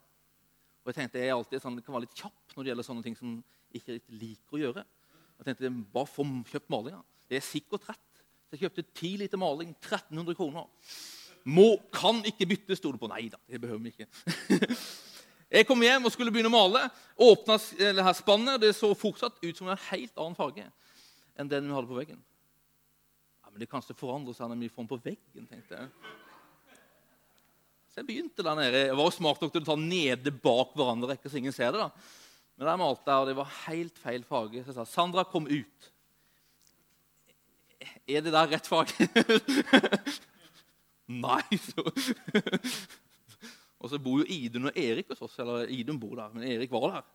Og 0.84 0.92
jeg 0.92 0.98
tenkte, 1.02 1.20
jeg 1.20 1.36
alltid 1.36 1.64
sånn, 1.64 1.80
kan 1.84 1.96
være 1.96 2.06
litt 2.06 2.18
kjapp 2.18 2.56
når 2.56 2.64
det 2.64 2.72
gjelder 2.72 2.88
sånne 2.88 3.06
ting 3.06 3.16
som 3.20 3.38
jeg 3.72 3.82
ikke 3.84 4.18
liker 4.20 4.58
å 4.58 4.62
gjøre. 4.62 4.84
Jeg 5.38 5.48
tenkte, 5.48 5.72
Bare 5.94 6.12
få 6.12 6.26
kjøpt 6.52 6.72
malinga. 6.74 7.02
Det 7.28 7.40
er 7.40 7.44
sikkert 7.44 7.88
rett. 7.90 8.07
Så 8.48 8.56
jeg 8.56 8.64
kjøpte 8.66 8.86
10 8.96 9.14
liter 9.24 9.40
maling. 9.42 9.74
1300 9.76 10.38
kroner. 10.40 10.70
Må, 11.48 11.78
kan 11.96 12.20
ikke 12.28 12.48
bytte, 12.48 12.76
sto 12.80 12.94
det 12.94 13.00
på. 13.02 13.10
Nei 13.12 13.28
da, 13.32 13.40
det 13.48 13.60
behøver 13.64 13.84
vi 13.84 13.94
ikke. 13.94 14.10
Jeg 15.48 15.64
kom 15.64 15.80
hjem 15.80 16.04
og 16.04 16.12
skulle 16.12 16.32
begynne 16.36 16.50
å 16.52 16.58
male. 16.58 16.82
Åpna 17.24 17.56
det 17.80 18.04
her 18.04 18.16
spannet. 18.18 18.60
Det 18.60 18.74
så 18.76 18.90
fortsatt 19.00 19.38
ut 19.40 19.56
som 19.56 19.70
en 19.72 19.80
helt 19.90 20.18
annen 20.20 20.36
farge 20.36 20.66
enn 21.38 21.48
den 21.48 21.70
vi 21.70 21.76
hadde 21.76 21.88
på 21.88 21.96
veggen. 21.96 22.20
Ja, 23.46 23.52
Men 23.52 23.62
det 23.62 23.70
kanskje 23.72 23.96
forandrer 23.96 24.36
seg 24.36 24.50
når 24.52 24.60
vi 24.66 24.72
får 24.74 24.84
den 24.84 24.90
på 24.90 24.98
veggen, 25.06 25.46
tenkte 25.48 25.78
jeg. 25.78 26.16
Så 27.94 28.02
jeg 28.02 28.08
begynte 28.10 28.44
der 28.44 28.58
nede. 28.60 28.82
Jeg 28.90 28.98
var 29.00 29.14
smart 29.16 29.40
nok 29.42 29.54
til 29.54 29.64
å 29.64 29.70
ta 29.70 29.78
nede 29.80 30.34
bak 30.34 30.74
hverandre, 30.76 31.16
så 31.24 31.40
ingen 31.40 31.56
ser 31.56 31.72
det. 31.78 31.86
da. 31.86 31.92
Men 32.58 32.72
der 32.72 32.82
malte 32.82 33.08
jeg, 33.08 33.22
og 33.22 33.30
det 33.30 33.38
var 33.38 33.56
helt 33.68 34.02
feil 34.02 34.26
farge. 34.28 34.66
Så 34.66 34.74
jeg 34.74 34.80
sa 34.82 34.86
Sandra, 34.90 35.24
kom 35.30 35.48
ut. 35.48 35.92
Er 38.08 38.24
det 38.26 38.34
der 38.34 38.50
rett 38.52 38.68
fag? 38.68 38.92
Nei, 41.26 41.60
så 41.62 41.86
Og 43.78 43.92
så 43.92 44.00
bor 44.02 44.20
jo 44.22 44.26
Idun 44.34 44.70
og 44.72 44.78
Erik 44.80 45.12
hos 45.14 45.22
oss. 45.22 45.38
Eller 45.40 45.70
Idun 45.72 46.00
bor 46.02 46.16
der, 46.18 46.34
men 46.34 46.48
Erik 46.48 46.72
var 46.74 46.88
der. 46.96 47.06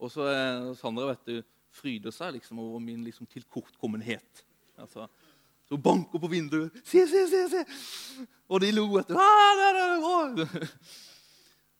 Og 0.00 0.10
så 0.12 0.26
eh, 0.30 0.72
Sandra 0.78 1.10
vet 1.10 1.28
du, 1.28 1.36
fryder 1.76 2.14
seg 2.14 2.36
liksom 2.38 2.60
over 2.62 2.80
min 2.82 3.04
liksom, 3.04 3.28
tilkortkommenhet. 3.30 4.44
Altså, 4.80 5.06
så 5.68 5.76
banker 5.76 6.20
på 6.22 6.30
vinduet. 6.30 6.72
'Se, 6.84 7.06
se, 7.08 7.26
se!' 7.28 7.48
se. 7.52 7.64
Og 8.48 8.60
de 8.60 8.72
lo 8.72 8.86
etter. 9.00 9.16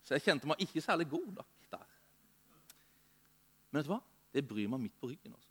Så 0.03 0.15
jeg 0.15 0.23
kjente 0.23 0.49
meg 0.51 0.61
ikke 0.63 0.83
særlig 0.83 1.09
god 1.11 1.29
der. 1.37 1.47
Men 3.71 3.81
vet 3.83 3.89
du 3.89 3.93
hva? 3.93 4.01
Det 4.33 4.43
bryr 4.49 4.69
meg 4.73 4.81
midt 4.81 5.01
på 5.01 5.11
ryggen. 5.11 5.35
Også. 5.35 5.51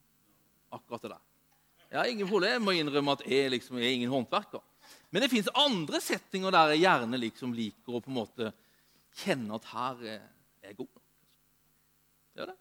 Akkurat 0.74 1.04
det 1.04 1.12
der. 1.12 1.24
Jeg 1.96 2.02
har 2.02 2.10
ingen 2.12 2.28
problem 2.28 2.66
med 2.66 2.74
å 2.74 2.80
innrømme 2.82 3.14
at 3.16 3.22
jeg 3.24 3.52
liksom 3.54 3.78
er 3.80 3.94
ingen 3.96 4.12
håndverker. 4.12 4.60
Men 5.16 5.24
det 5.24 5.30
fins 5.32 5.48
andre 5.56 6.02
settinger 6.04 6.52
der 6.52 6.74
jeg 6.74 6.82
gjerne 6.82 7.20
liksom 7.22 7.54
liker 7.56 7.96
å 7.96 8.02
på 8.04 8.12
en 8.12 8.18
måte 8.18 8.50
kjenne 9.16 9.56
at 9.56 9.70
her 9.70 10.02
er 10.04 10.26
jeg 10.66 10.76
god. 10.82 10.98
Det 12.36 12.44
er 12.44 12.50
det. 12.52 12.56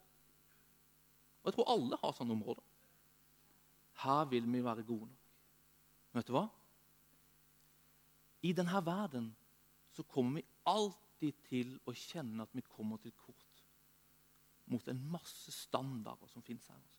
Og 1.41 1.49
jeg 1.49 1.57
tror 1.57 1.71
alle 1.73 1.99
har 1.99 2.13
sånne 2.15 2.31
områder. 2.37 2.63
Her 4.05 4.21
vil 4.31 4.47
vi 4.53 4.61
være 4.63 4.87
gode 4.87 5.09
nok. 5.09 5.27
Men 6.13 6.21
Vet 6.21 6.31
du 6.31 6.33
hva? 6.37 6.45
I 8.47 8.55
denne 8.55 8.83
verden 8.87 9.27
så 9.97 10.07
kommer 10.15 10.39
vi 10.39 10.45
alltid 10.71 11.43
til 11.51 11.75
å 11.83 11.97
kjenne 12.05 12.47
at 12.47 12.55
vi 12.55 12.63
kommer 12.63 13.03
til 13.03 13.11
kort 13.19 13.67
mot 14.71 14.87
en 14.87 15.03
masse 15.11 15.51
standarder 15.59 16.31
som 16.31 16.47
finnes 16.47 16.71
her. 16.71 16.89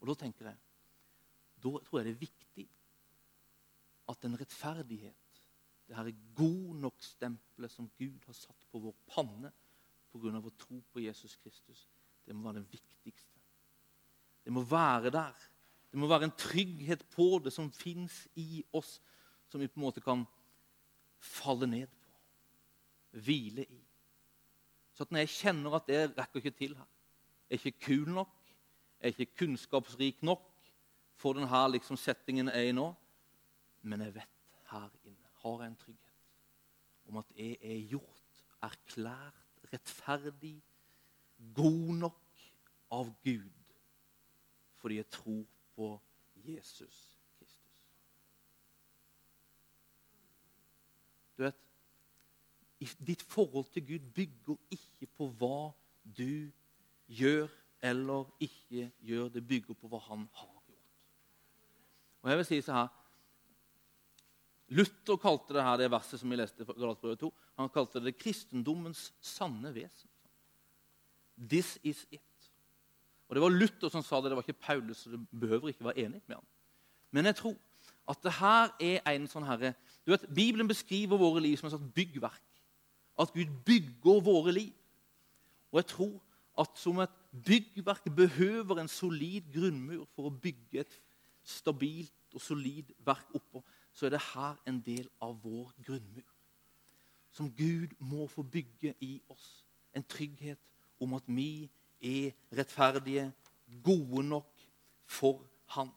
Og 0.00 0.08
da 0.08 0.16
tenker 0.24 0.48
jeg 0.54 0.69
Da 1.60 1.72
tror 1.84 2.00
jeg 2.00 2.08
det 2.08 2.14
er 2.14 2.26
viktig 2.26 2.66
at 4.10 4.24
en 4.26 4.38
rettferdighet, 4.40 5.42
det 5.86 5.96
her 5.96 6.10
god 6.34 6.74
nok-stempelet 6.84 7.72
som 7.72 7.90
Gud 7.98 8.18
har 8.26 8.36
satt 8.36 8.66
på 8.70 8.78
vår 8.78 8.94
panne 9.10 9.50
pga. 10.10 10.38
vår 10.38 10.54
tro 10.58 10.80
på 10.92 11.00
Jesus 11.00 11.36
Kristus, 11.36 11.88
det 12.26 12.34
må 12.34 12.42
være 12.42 12.62
det 12.62 12.72
viktigste. 12.72 13.40
Det 14.44 14.52
må 14.52 14.62
være 14.62 15.10
der. 15.10 15.34
Det 15.90 15.98
må 15.98 16.06
være 16.06 16.24
en 16.24 16.38
trygghet 16.38 17.04
på 17.10 17.40
det 17.44 17.52
som 17.52 17.72
fins 17.72 18.28
i 18.34 18.64
oss, 18.72 19.00
som 19.48 19.60
vi 19.60 19.68
på 19.68 19.80
en 19.80 19.86
måte 19.86 20.00
kan 20.00 20.24
falle 21.18 21.66
ned 21.66 21.86
på, 21.86 22.20
hvile 23.18 23.64
i. 23.64 23.80
Så 24.94 25.02
at 25.02 25.10
når 25.10 25.24
jeg 25.24 25.34
kjenner 25.34 25.74
at 25.74 25.86
det 25.86 26.18
rekker 26.18 26.42
ikke 26.42 26.58
til 26.58 26.76
her, 26.76 26.86
jeg 27.50 27.58
er 27.58 27.66
ikke 27.66 27.86
kul 27.86 28.08
nok, 28.14 28.34
jeg 29.00 29.08
er 29.08 29.14
ikke 29.18 29.38
kunnskapsrik 29.42 30.22
nok 30.22 30.49
for 31.20 31.36
denne 31.36 31.62
liksom, 31.74 31.98
settingen 32.00 32.48
jeg 32.48 32.56
er 32.56 32.70
i 32.70 32.76
nå, 32.76 32.88
men 33.82 34.06
jeg 34.06 34.14
vet 34.14 34.56
her 34.70 34.88
inne 35.04 35.30
har 35.42 35.62
jeg 35.62 35.72
en 35.72 35.80
trygghet 35.80 36.08
om 37.10 37.18
at 37.20 37.30
jeg 37.36 37.56
er 37.60 37.78
gjort, 37.90 38.42
erklært, 38.62 39.64
rettferdig, 39.72 40.58
god 41.56 41.94
nok 42.04 42.44
av 42.92 43.10
Gud 43.24 43.56
fordi 44.80 44.96
jeg 44.96 45.10
tror 45.12 45.42
på 45.76 45.86
Jesus 46.40 47.00
Kristus. 47.36 47.58
Du 51.36 51.42
vet, 51.42 51.58
Ditt 52.80 53.22
forhold 53.22 53.68
til 53.72 53.84
Gud 53.86 54.06
bygger 54.16 54.56
ikke 54.72 55.06
på 55.16 55.28
hva 55.36 55.72
du 56.16 56.48
gjør 57.12 57.50
eller 57.82 58.24
ikke 58.40 58.86
gjør. 59.04 59.28
Det 59.28 59.42
bygger 59.48 59.76
på 59.76 59.90
hva 59.92 60.00
han 60.06 60.24
har. 60.32 60.59
Og 62.22 62.30
jeg 62.30 62.40
vil 62.40 62.48
si 62.48 62.60
så 62.64 62.76
her, 62.76 62.88
Luther 64.70 65.18
kalte 65.18 65.54
det 65.56 65.64
her, 65.66 65.78
det 65.80 65.90
verset 65.90 66.20
som 66.20 66.30
vi 66.30 66.38
leste 66.38 66.64
fra 66.66 66.76
Galatbrevet 66.78 67.18
2, 67.24 67.30
han 67.58 67.72
kalte 67.74 68.02
det 68.04 68.18
kristendommens 68.20 69.08
sanne 69.20 69.72
vesen. 69.74 70.10
This 71.40 71.78
is 71.82 72.04
it. 72.10 72.22
Og 73.28 73.34
Det 73.34 73.42
var 73.42 73.54
Luther 73.54 73.90
som 73.90 74.02
sa 74.02 74.20
det, 74.20 74.30
det 74.30 74.38
var 74.38 74.46
ikke 74.46 74.62
Paulus, 74.62 75.02
så 75.02 75.10
det 75.10 75.20
behøver 75.40 75.68
ikke 75.68 75.84
være 75.84 76.06
enig 76.06 76.22
med 76.26 76.36
ham. 76.36 76.46
Men 77.10 77.26
jeg 77.26 77.36
tror 77.36 77.56
at 78.10 78.22
det 78.22 78.32
her 78.32 78.70
er 78.80 79.12
en 79.14 79.28
sånn 79.30 79.46
herre 79.46 79.74
du 80.06 80.14
vet, 80.14 80.24
Bibelen 80.34 80.68
beskriver 80.68 81.20
våre 81.20 81.42
liv 81.44 81.58
som 81.60 81.68
et 81.68 81.92
byggverk. 81.94 82.46
At 83.20 83.32
Gud 83.34 83.50
bygger 83.66 84.22
våre 84.24 84.52
liv. 84.52 84.72
Og 85.70 85.82
jeg 85.82 85.86
tror 85.92 86.16
at 86.58 86.78
som 86.80 86.98
et 87.04 87.12
byggverk 87.46 88.08
behøver 88.16 88.80
en 88.80 88.90
solid 88.90 89.46
grunnmur 89.54 90.06
for 90.16 90.26
å 90.26 90.34
bygge 90.34 90.82
et 90.82 90.96
stabilt 91.44 92.34
og 92.34 92.40
solid 92.40 92.92
verk 93.04 93.34
oppå 93.34 93.62
så 93.92 94.06
er 94.06 94.14
det 94.14 94.22
her 94.34 94.58
en 94.68 94.80
del 94.84 95.08
av 95.22 95.34
vår 95.42 95.72
grunnmur. 95.84 96.26
Som 97.30 97.50
Gud 97.54 97.94
må 97.98 98.26
få 98.30 98.42
bygge 98.42 98.94
i 99.00 99.20
oss. 99.30 99.64
En 99.94 100.04
trygghet 100.06 100.58
om 101.00 101.14
at 101.18 101.26
vi 101.26 101.68
er 102.00 102.32
rettferdige, 102.56 103.30
gode 103.84 104.22
nok 104.26 104.66
for 105.06 105.46
Han. 105.76 105.90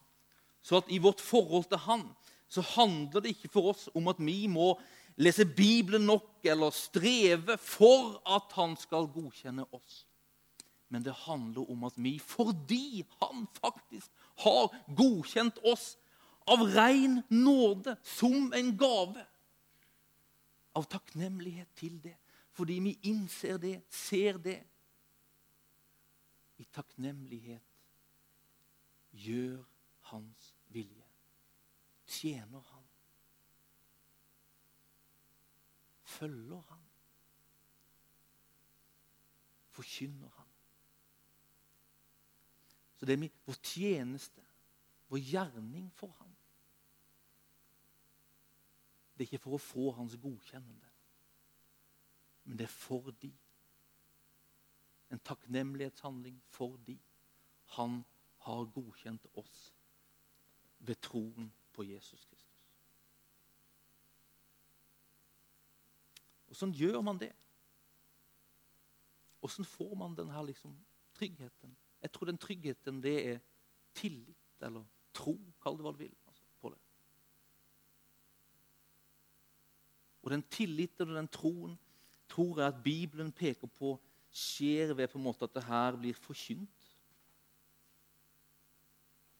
Så 0.62 0.76
at 0.76 0.90
i 0.90 0.98
vårt 0.98 1.20
forhold 1.20 1.64
til 1.68 1.78
Han 1.78 2.08
så 2.48 2.60
handler 2.60 3.20
det 3.20 3.34
ikke 3.34 3.50
for 3.50 3.72
oss 3.72 3.88
om 3.94 4.08
at 4.08 4.20
vi 4.22 4.46
må 4.46 4.74
lese 5.16 5.46
Bibelen 5.46 6.06
nok 6.06 6.44
eller 6.44 6.70
streve 6.70 7.58
for 7.58 8.20
at 8.36 8.52
Han 8.54 8.76
skal 8.76 9.10
godkjenne 9.10 9.66
oss. 9.74 10.04
Men 10.88 11.04
det 11.04 11.14
handler 11.24 11.70
om 11.70 11.84
at 11.84 11.96
vi, 11.96 12.18
fordi 12.18 13.04
Han 13.20 13.46
faktisk 13.60 14.10
har 14.44 14.74
godkjent 14.96 15.58
oss, 15.64 15.96
av 16.46 16.60
ren 16.60 17.22
nåde, 17.28 17.96
som 18.02 18.52
en 18.52 18.76
gave. 18.76 19.24
Av 20.76 20.84
takknemlighet 20.84 21.70
til 21.78 21.96
det, 22.02 22.16
fordi 22.52 22.78
vi 22.84 22.98
innser 23.08 23.56
det, 23.58 23.78
ser 23.88 24.38
det. 24.38 24.60
I 26.60 26.66
takknemlighet 26.74 27.64
gjør 29.24 29.64
hans 30.10 30.52
vilje. 30.74 31.06
Tjener 32.06 32.60
han. 32.60 32.84
Følger 36.04 36.62
han. 36.68 36.82
Forkynner 39.74 40.28
han. 40.36 40.43
Så 43.04 43.06
det 43.06 43.24
er 43.24 43.32
vår 43.44 43.56
tjeneste, 43.60 44.40
vår 45.12 45.18
gjerning 45.20 45.90
for 45.92 46.08
ham. 46.08 46.30
Det 49.12 49.20
er 49.20 49.28
ikke 49.28 49.40
for 49.42 49.58
å 49.58 49.60
få 49.60 49.90
hans 49.98 50.14
godkjennende, 50.22 50.88
men 52.46 52.56
det 52.56 52.64
er 52.64 52.72
for 52.72 53.12
de. 53.20 53.28
En 55.12 55.20
takknemlighetshandling 55.20 56.40
for 56.48 56.80
de. 56.86 56.96
han 57.76 58.00
har 58.38 58.64
godkjent 58.72 59.26
oss 59.34 59.74
ved 60.78 60.96
troen 60.96 61.52
på 61.72 61.84
Jesus 61.84 62.24
Kristus. 62.24 62.58
Åssen 66.48 66.72
gjør 66.72 67.00
man 67.00 67.20
det? 67.20 67.34
Åssen 69.42 69.64
får 69.64 69.94
man 69.94 70.16
denne 70.16 70.46
liksom, 70.46 70.86
tryggheten? 71.12 71.76
Jeg 72.04 72.12
tror 72.12 72.28
den 72.28 72.38
tryggheten 72.38 73.00
det 73.00 73.14
er 73.30 73.38
tillit 73.96 74.64
eller 74.66 74.84
tro, 75.16 75.38
kall 75.62 75.78
det 75.78 75.86
hva 75.86 75.92
du 75.94 76.02
vil. 76.02 76.16
på 76.60 76.68
det. 76.68 76.80
Og 80.22 80.34
den 80.34 80.44
tilliten 80.52 81.08
og 81.08 81.16
den 81.16 81.30
troen 81.32 81.78
tror 82.28 82.60
jeg 82.60 82.68
at 82.68 82.82
Bibelen 82.84 83.32
peker 83.32 83.70
på 83.72 83.94
skjer 84.34 84.92
ved 84.92 85.08
på 85.08 85.18
en 85.20 85.24
måte 85.24 85.46
at 85.46 85.54
det 85.54 85.64
her 85.64 85.96
blir 85.96 86.18
forkynt. 86.18 86.92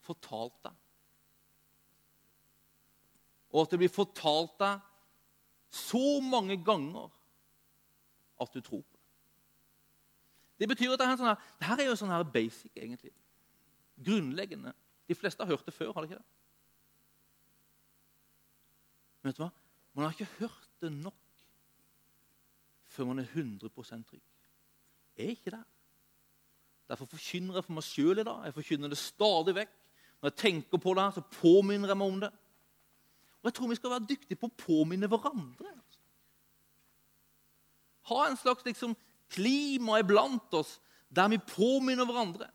Fortalt 0.05 0.57
deg. 0.63 0.81
Og 3.53 3.61
at 3.61 3.71
det 3.71 3.81
blir 3.81 3.93
fortalt 3.93 4.57
deg 4.61 4.81
så 5.69 6.19
mange 6.23 6.57
ganger 6.65 7.11
at 8.41 8.53
du 8.53 8.61
tror 8.61 8.85
det. 10.55 10.63
Det 10.63 10.69
betyr 10.71 10.93
at 10.93 10.99
det 10.99 11.07
er, 11.07 11.19
sånn 11.19 11.35
det 11.59 11.67
her 11.67 11.83
er 11.83 11.89
jo 11.89 11.97
sånn 11.99 12.13
her 12.13 12.23
basic, 12.23 12.71
egentlig. 12.75 13.11
Grunnleggende. 14.05 14.73
De 15.07 15.15
fleste 15.15 15.43
har 15.43 15.51
hørt 15.51 15.67
det 15.67 15.73
før, 15.75 15.91
har 15.93 16.03
de 16.05 16.11
ikke 16.11 16.21
det? 16.21 16.31
Men 19.21 19.31
vet 19.31 19.37
du 19.37 19.43
hva? 19.43 19.51
Man 19.95 20.05
har 20.05 20.15
ikke 20.15 20.39
hørt 20.39 20.71
det 20.81 20.91
nok 20.93 21.21
før 22.95 23.09
man 23.09 23.19
er 23.19 23.27
100 23.27 23.69
trygg. 24.07 24.21
Jeg 25.17 25.25
er 25.25 25.29
ikke 25.29 25.51
der. 25.51 25.63
Derfor 26.89 27.05
forkynner 27.05 27.57
jeg 27.57 27.65
for 27.65 27.75
meg 27.75 27.83
sjøl 27.83 28.21
i 28.21 28.23
dag. 28.23 28.43
Jeg 28.45 28.53
forkynner 28.53 28.91
det 28.91 28.97
stadig 29.01 29.55
vekk. 29.55 29.71
Når 30.21 30.29
jeg 30.29 30.37
tenker 30.39 30.77
på 30.77 30.93
det, 30.93 31.03
her, 31.03 31.11
så 31.11 31.23
påminner 31.41 31.91
jeg 31.91 31.97
meg 31.97 32.13
om 32.13 32.19
det. 32.21 32.29
Og 33.41 33.49
jeg 33.49 33.53
tror 33.53 33.67
vi 33.67 33.75
skal 33.79 33.93
være 33.95 34.07
dyktige 34.09 34.39
på 34.41 34.49
å 34.49 34.57
påminne 34.57 35.09
hverandre. 35.09 35.71
Altså. 35.73 35.99
Ha 38.11 38.21
en 38.29 38.37
slags 38.37 38.65
liksom, 38.65 38.95
klima 39.29 40.01
blant 40.03 40.53
oss 40.53 40.77
der 41.15 41.29
vi 41.31 41.37
påminner 41.37 42.05
hverandre. 42.05 42.49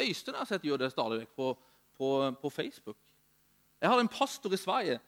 Øystein 0.00 0.34
har 0.34 0.46
sett 0.48 0.64
gjør 0.66 0.82
det 0.82 0.92
stadig 0.92 1.20
vekk 1.22 1.34
på, 1.36 1.50
på, 1.96 2.08
på, 2.42 2.50
Facebook. 2.50 2.98
Jeg 3.80 3.90
hadde 3.90 4.06
en 4.06 4.10
pastor 4.10 4.52
i 4.52 4.58
Sverige 4.58 5.00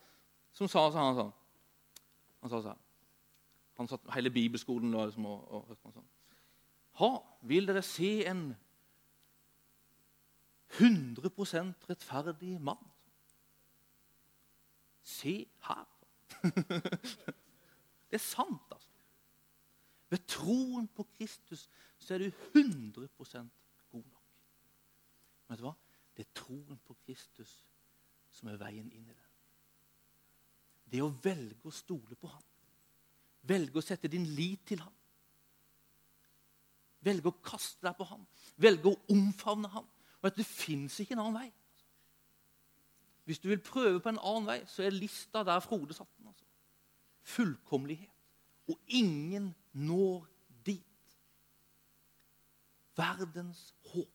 som 0.55 0.68
sa 0.68 0.89
sånn 0.91 1.07
Han 1.07 1.16
sa, 1.18 1.31
han 2.43 2.53
sånn 2.53 2.85
han 3.77 3.89
satt 3.91 4.07
hele 4.14 4.31
bibelskolen 4.33 4.95
og, 4.95 5.11
liksom, 5.11 5.27
og, 5.29 5.41
og, 5.53 5.72
og 5.85 5.93
sånn. 5.93 6.07
Ha, 6.97 7.11
vil 7.45 7.68
dere 7.68 7.83
se 7.85 8.11
en 8.29 8.47
100% 10.79 11.91
rettferdig 11.91 12.57
mann? 12.64 12.81
Se 15.07 15.39
her. 15.68 15.85
det 18.11 18.21
er 18.21 18.25
sant, 18.25 18.73
altså. 18.73 18.93
Ved 20.09 20.23
troen 20.31 20.87
på 20.89 21.07
Kristus 21.17 21.69
så 21.99 22.15
er 22.15 22.19
du 22.19 22.29
100% 22.31 23.49
god 23.91 24.05
nok. 24.05 24.27
Men 25.47 25.55
vet 25.55 25.59
du 25.59 25.67
hva? 25.67 25.75
Det 26.17 26.27
er 26.27 26.37
troen 26.39 26.79
på 26.87 26.95
Kristus 27.05 27.57
som 28.33 28.53
er 28.53 28.61
veien 28.61 28.87
inn 28.93 29.09
i 29.09 29.17
det. 29.17 29.27
Det 30.87 31.03
å 31.03 31.11
velge 31.11 31.67
å 31.67 31.75
stole 31.75 32.15
på 32.15 32.31
ham. 32.31 32.45
Velge 33.47 33.81
å 33.81 33.85
sette 33.85 34.11
din 34.11 34.27
lit 34.39 34.63
til 34.71 34.81
ham. 34.85 34.95
Velge 37.07 37.31
å 37.31 37.39
kaste 37.43 37.87
deg 37.87 37.99
på 37.99 38.07
ham. 38.07 38.23
Velge 38.63 38.91
å 38.91 39.01
omfavne 39.15 39.71
ham. 39.75 39.87
Og 40.23 40.31
at 40.31 40.39
Det 40.39 40.47
fins 40.47 41.01
ikke 41.01 41.15
en 41.15 41.25
annen 41.27 41.41
vei. 41.41 41.51
Hvis 43.27 43.43
du 43.43 43.49
vil 43.51 43.63
prøve 43.63 44.01
på 44.01 44.13
en 44.13 44.23
annen 44.23 44.47
vei, 44.47 44.61
så 44.71 44.85
er 44.87 44.95
lista 44.95 45.43
der 45.45 45.61
Frode 45.61 45.95
satte 45.95 46.15
den. 46.19 46.31
Altså. 46.31 46.46
Fullkommelighet. 47.27 48.11
Og 48.68 48.81
ingen 48.87 49.55
når 49.72 50.27
dit. 50.66 50.83
Verdens 52.97 53.74
håp 53.93 54.09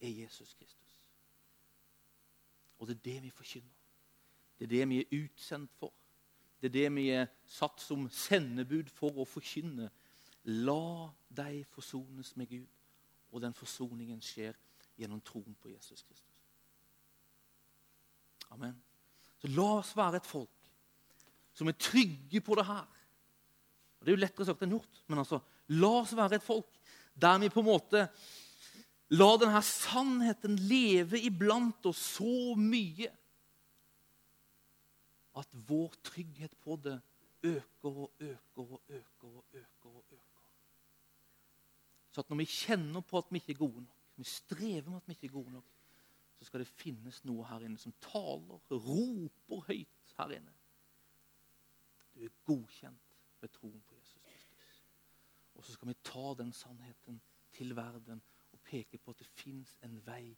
er 0.00 0.08
Jesus 0.08 0.54
Kristus. 0.54 1.02
Og 2.78 2.88
det 2.88 2.96
er 2.96 3.00
det 3.00 3.22
vi 3.22 3.30
forkynner. 3.30 3.74
Det 4.58 4.64
er 4.64 4.68
det 4.68 4.88
vi 4.88 5.00
er 5.00 5.24
utsendt 5.24 5.70
for. 5.78 5.92
Det 6.60 6.68
er 6.68 6.72
det 6.72 6.94
vi 6.94 7.08
er 7.10 7.26
satt 7.46 7.80
som 7.80 8.06
sendebud 8.10 8.88
for 8.94 9.18
å 9.20 9.26
forkynne. 9.28 9.90
La 10.44 11.10
deg 11.28 11.64
forsones 11.68 12.34
med 12.36 12.48
Gud, 12.48 12.68
og 13.32 13.42
den 13.42 13.54
forsoningen 13.56 14.20
skjer 14.22 14.56
gjennom 14.96 15.20
troen 15.20 15.56
på 15.60 15.72
Jesus 15.72 16.02
Kristus. 16.02 16.30
Amen. 18.50 18.76
Så 19.40 19.48
la 19.48 19.70
oss 19.80 19.96
være 19.96 20.20
et 20.22 20.28
folk 20.28 20.53
som 21.54 21.70
er 21.70 21.78
trygge 21.78 22.42
på 22.44 22.56
det 22.58 22.66
her. 22.66 22.86
Og 23.98 24.06
Det 24.06 24.12
er 24.12 24.16
jo 24.16 24.22
lettere 24.22 24.46
sagt 24.48 24.62
enn 24.66 24.74
gjort, 24.74 25.02
men 25.08 25.22
altså, 25.22 25.40
la 25.72 25.92
oss 26.02 26.14
være 26.16 26.38
et 26.38 26.44
folk 26.44 26.80
der 27.14 27.38
vi 27.38 27.48
på 27.52 27.62
en 27.62 27.70
måte 27.70 28.08
lar 29.14 29.36
denne 29.38 29.60
sannheten 29.62 30.56
leve 30.68 31.20
iblant 31.22 31.86
oss 31.86 32.00
så 32.16 32.54
mye 32.58 33.10
at 35.38 35.56
vår 35.68 35.94
trygghet 36.06 36.54
på 36.62 36.76
det 36.82 36.96
øker 37.44 38.00
og 38.04 38.10
øker 38.20 38.62
og 38.64 38.80
øker 38.88 39.28
og 39.28 39.44
øker. 39.52 39.90
og 39.90 40.04
øker. 40.10 40.42
Så 42.10 42.20
at 42.20 42.30
når 42.30 42.36
vi 42.36 42.44
kjenner 42.44 43.00
på 43.00 43.18
at 43.18 43.30
vi 43.30 43.36
ikke 43.36 43.52
er 43.52 43.62
gode 43.66 43.80
nok, 43.82 44.02
vi 44.16 44.24
strever 44.24 44.90
med 44.90 44.96
at 44.96 45.08
vi 45.08 45.12
ikke 45.12 45.26
er 45.26 45.38
gode 45.38 45.52
nok, 45.52 45.64
så 46.38 46.44
skal 46.44 46.60
det 46.60 46.68
finnes 46.68 47.24
noe 47.24 47.46
her 47.48 47.64
inne 47.66 47.78
som 47.78 47.94
taler, 48.02 48.60
roper 48.70 49.64
høyt 49.68 50.14
her 50.18 50.36
inne. 50.36 50.54
Du 52.14 52.20
er 52.24 52.28
godkjent 52.44 53.16
ved 53.40 53.48
troen 53.48 53.82
på 53.88 53.94
Jesus 53.94 54.22
Kristus. 54.22 54.82
Og 55.54 55.64
så 55.64 55.72
skal 55.72 55.88
vi 55.88 55.94
ta 56.04 56.34
den 56.38 56.52
sannheten 56.52 57.20
til 57.52 57.76
verden 57.76 58.22
og 58.52 58.60
peke 58.64 58.98
på 58.98 59.10
at 59.10 59.18
det 59.18 59.26
fins 59.26 59.78
en 59.82 59.98
vei 60.06 60.36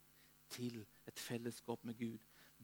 til 0.50 0.86
et 1.06 1.18
fellesskap 1.18 1.84
med 1.84 1.98
Gud, 1.98 2.18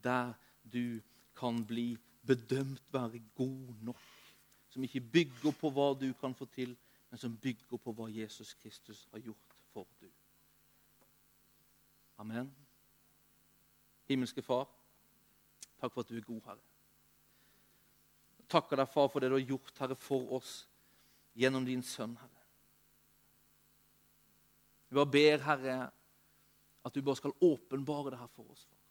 der 0.04 0.32
du 0.72 1.00
kan 1.36 1.66
bli 1.66 1.96
bedømt 2.26 2.92
være 2.92 3.22
god 3.34 3.74
nok. 3.82 4.00
Som 4.68 4.82
ikke 4.82 5.00
bygger 5.00 5.52
på 5.60 5.70
hva 5.70 5.92
du 6.00 6.12
kan 6.20 6.34
få 6.34 6.44
til, 6.44 6.76
men 7.10 7.18
som 7.18 7.36
bygger 7.36 7.76
på 7.76 7.92
hva 7.92 8.08
Jesus 8.08 8.54
Kristus 8.54 9.08
har 9.10 9.18
gjort 9.18 9.56
for 9.72 9.88
du. 10.00 10.08
Amen. 12.18 12.54
Himmelske 14.08 14.42
Far, 14.42 14.68
takk 15.80 15.92
for 15.92 16.00
at 16.00 16.08
du 16.08 16.16
er 16.16 16.20
god, 16.20 16.40
Herre. 16.44 16.71
Takker 18.52 18.82
deg, 18.82 18.90
Far, 18.92 19.08
for 19.08 19.22
det 19.22 19.30
du 19.32 19.38
har 19.38 19.48
gjort, 19.54 19.72
Herre, 19.80 19.96
for 19.96 20.36
oss 20.36 20.52
gjennom 21.38 21.64
din 21.64 21.82
Sønn, 21.86 22.18
Herre. 22.20 22.42
Vi 24.90 24.98
bare 24.98 25.08
ber, 25.08 25.44
Herre, 25.46 25.76
at 26.84 26.94
du 26.94 27.00
bare 27.00 27.16
skal 27.16 27.32
åpenbare 27.40 28.12
det 28.12 28.20
her 28.20 28.32
for 28.34 28.50
oss. 28.52 28.66
Far. 28.68 28.82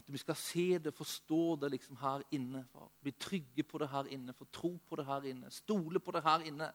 At 0.00 0.10
vi 0.10 0.18
skal 0.18 0.38
se 0.38 0.78
det, 0.78 0.94
forstå 0.94 1.56
det 1.62 1.70
liksom 1.74 1.98
her 2.00 2.22
inne. 2.34 2.64
Far. 2.72 2.88
Bli 3.02 3.12
trygge 3.12 3.62
på 3.66 3.78
det 3.78 3.90
her 3.92 4.10
inne, 4.10 4.34
få 4.34 4.46
tro 4.52 4.72
på 4.88 4.98
det 4.98 5.06
her 5.06 5.26
inne, 5.30 5.50
stole 5.50 6.00
på 6.00 6.14
det 6.16 6.22
her 6.26 6.46
inne. 6.50 6.70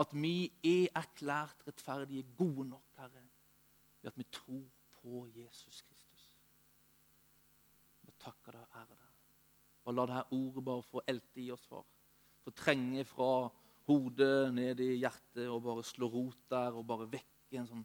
At 0.00 0.12
vi 0.12 0.50
er 0.64 0.88
erklært 0.98 1.64
rettferdige, 1.68 2.26
gode 2.36 2.68
nok, 2.68 2.92
Herre, 2.98 3.24
ved 4.02 4.10
at 4.10 4.18
vi 4.18 4.26
tror 4.32 4.64
på 5.00 5.26
Jesus 5.36 5.82
Kristus. 5.82 6.30
Vi 8.02 8.12
takker 8.18 8.58
deg 8.58 8.80
og 8.80 8.88
deg. 8.90 9.03
Og 9.84 9.94
la 9.94 10.06
dette 10.08 10.36
ordet 10.36 10.64
bare 10.64 10.86
få 10.88 11.02
elte 11.08 11.42
i 11.42 11.50
oss, 11.52 11.66
far. 11.68 11.84
Få 12.44 12.52
trenge 12.56 13.04
fra 13.08 13.48
hodet 13.88 14.54
ned 14.54 14.80
i 14.80 14.94
hjertet 15.02 15.48
og 15.48 15.62
bare 15.64 15.84
slå 15.84 16.08
rot 16.12 16.40
der 16.50 16.76
og 16.76 16.86
bare 16.88 17.08
vekke 17.12 17.60
en 17.60 17.68
sånn 17.68 17.84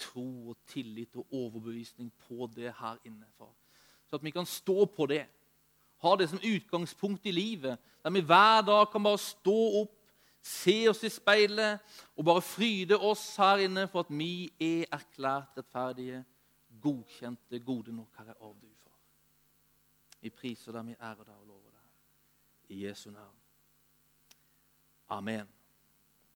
tro 0.00 0.50
og 0.50 0.58
tillit 0.68 1.14
og 1.20 1.32
overbevisning 1.32 2.10
på 2.26 2.48
det 2.54 2.72
her 2.80 2.98
inne, 3.06 3.28
far. 3.38 3.52
Så 4.08 4.16
at 4.18 4.24
vi 4.24 4.32
kan 4.34 4.46
stå 4.48 4.84
på 4.90 5.06
det. 5.10 5.24
Ha 6.04 6.16
det 6.16 6.28
som 6.30 6.42
utgangspunkt 6.42 7.26
i 7.26 7.32
livet, 7.32 7.78
der 8.02 8.12
vi 8.12 8.20
hver 8.20 8.64
dag 8.66 8.88
kan 8.92 9.04
bare 9.04 9.20
stå 9.20 9.58
opp, 9.82 9.94
se 10.44 10.82
oss 10.90 11.00
i 11.06 11.08
speilet 11.08 11.80
og 12.16 12.26
bare 12.28 12.44
fryde 12.44 12.98
oss 12.98 13.22
her 13.40 13.64
inne 13.64 13.86
for 13.88 14.04
at 14.04 14.12
vi 14.12 14.50
er 14.60 14.84
erklært 14.92 15.56
rettferdige, 15.56 16.20
godkjente, 16.84 17.62
gode 17.64 17.94
nok, 17.96 18.10
Herre, 18.18 18.36
av 18.40 18.52
du. 18.60 18.73
Vi 20.24 20.30
priser 20.32 20.72
deg, 20.72 20.86
vi 20.88 20.94
ærer 20.96 21.26
deg 21.28 21.34
og 21.36 21.48
lover 21.50 21.72
deg. 21.74 21.88
I 22.72 22.78
Jesu 22.86 23.10
navn. 23.12 23.36
Amen. 25.12 25.50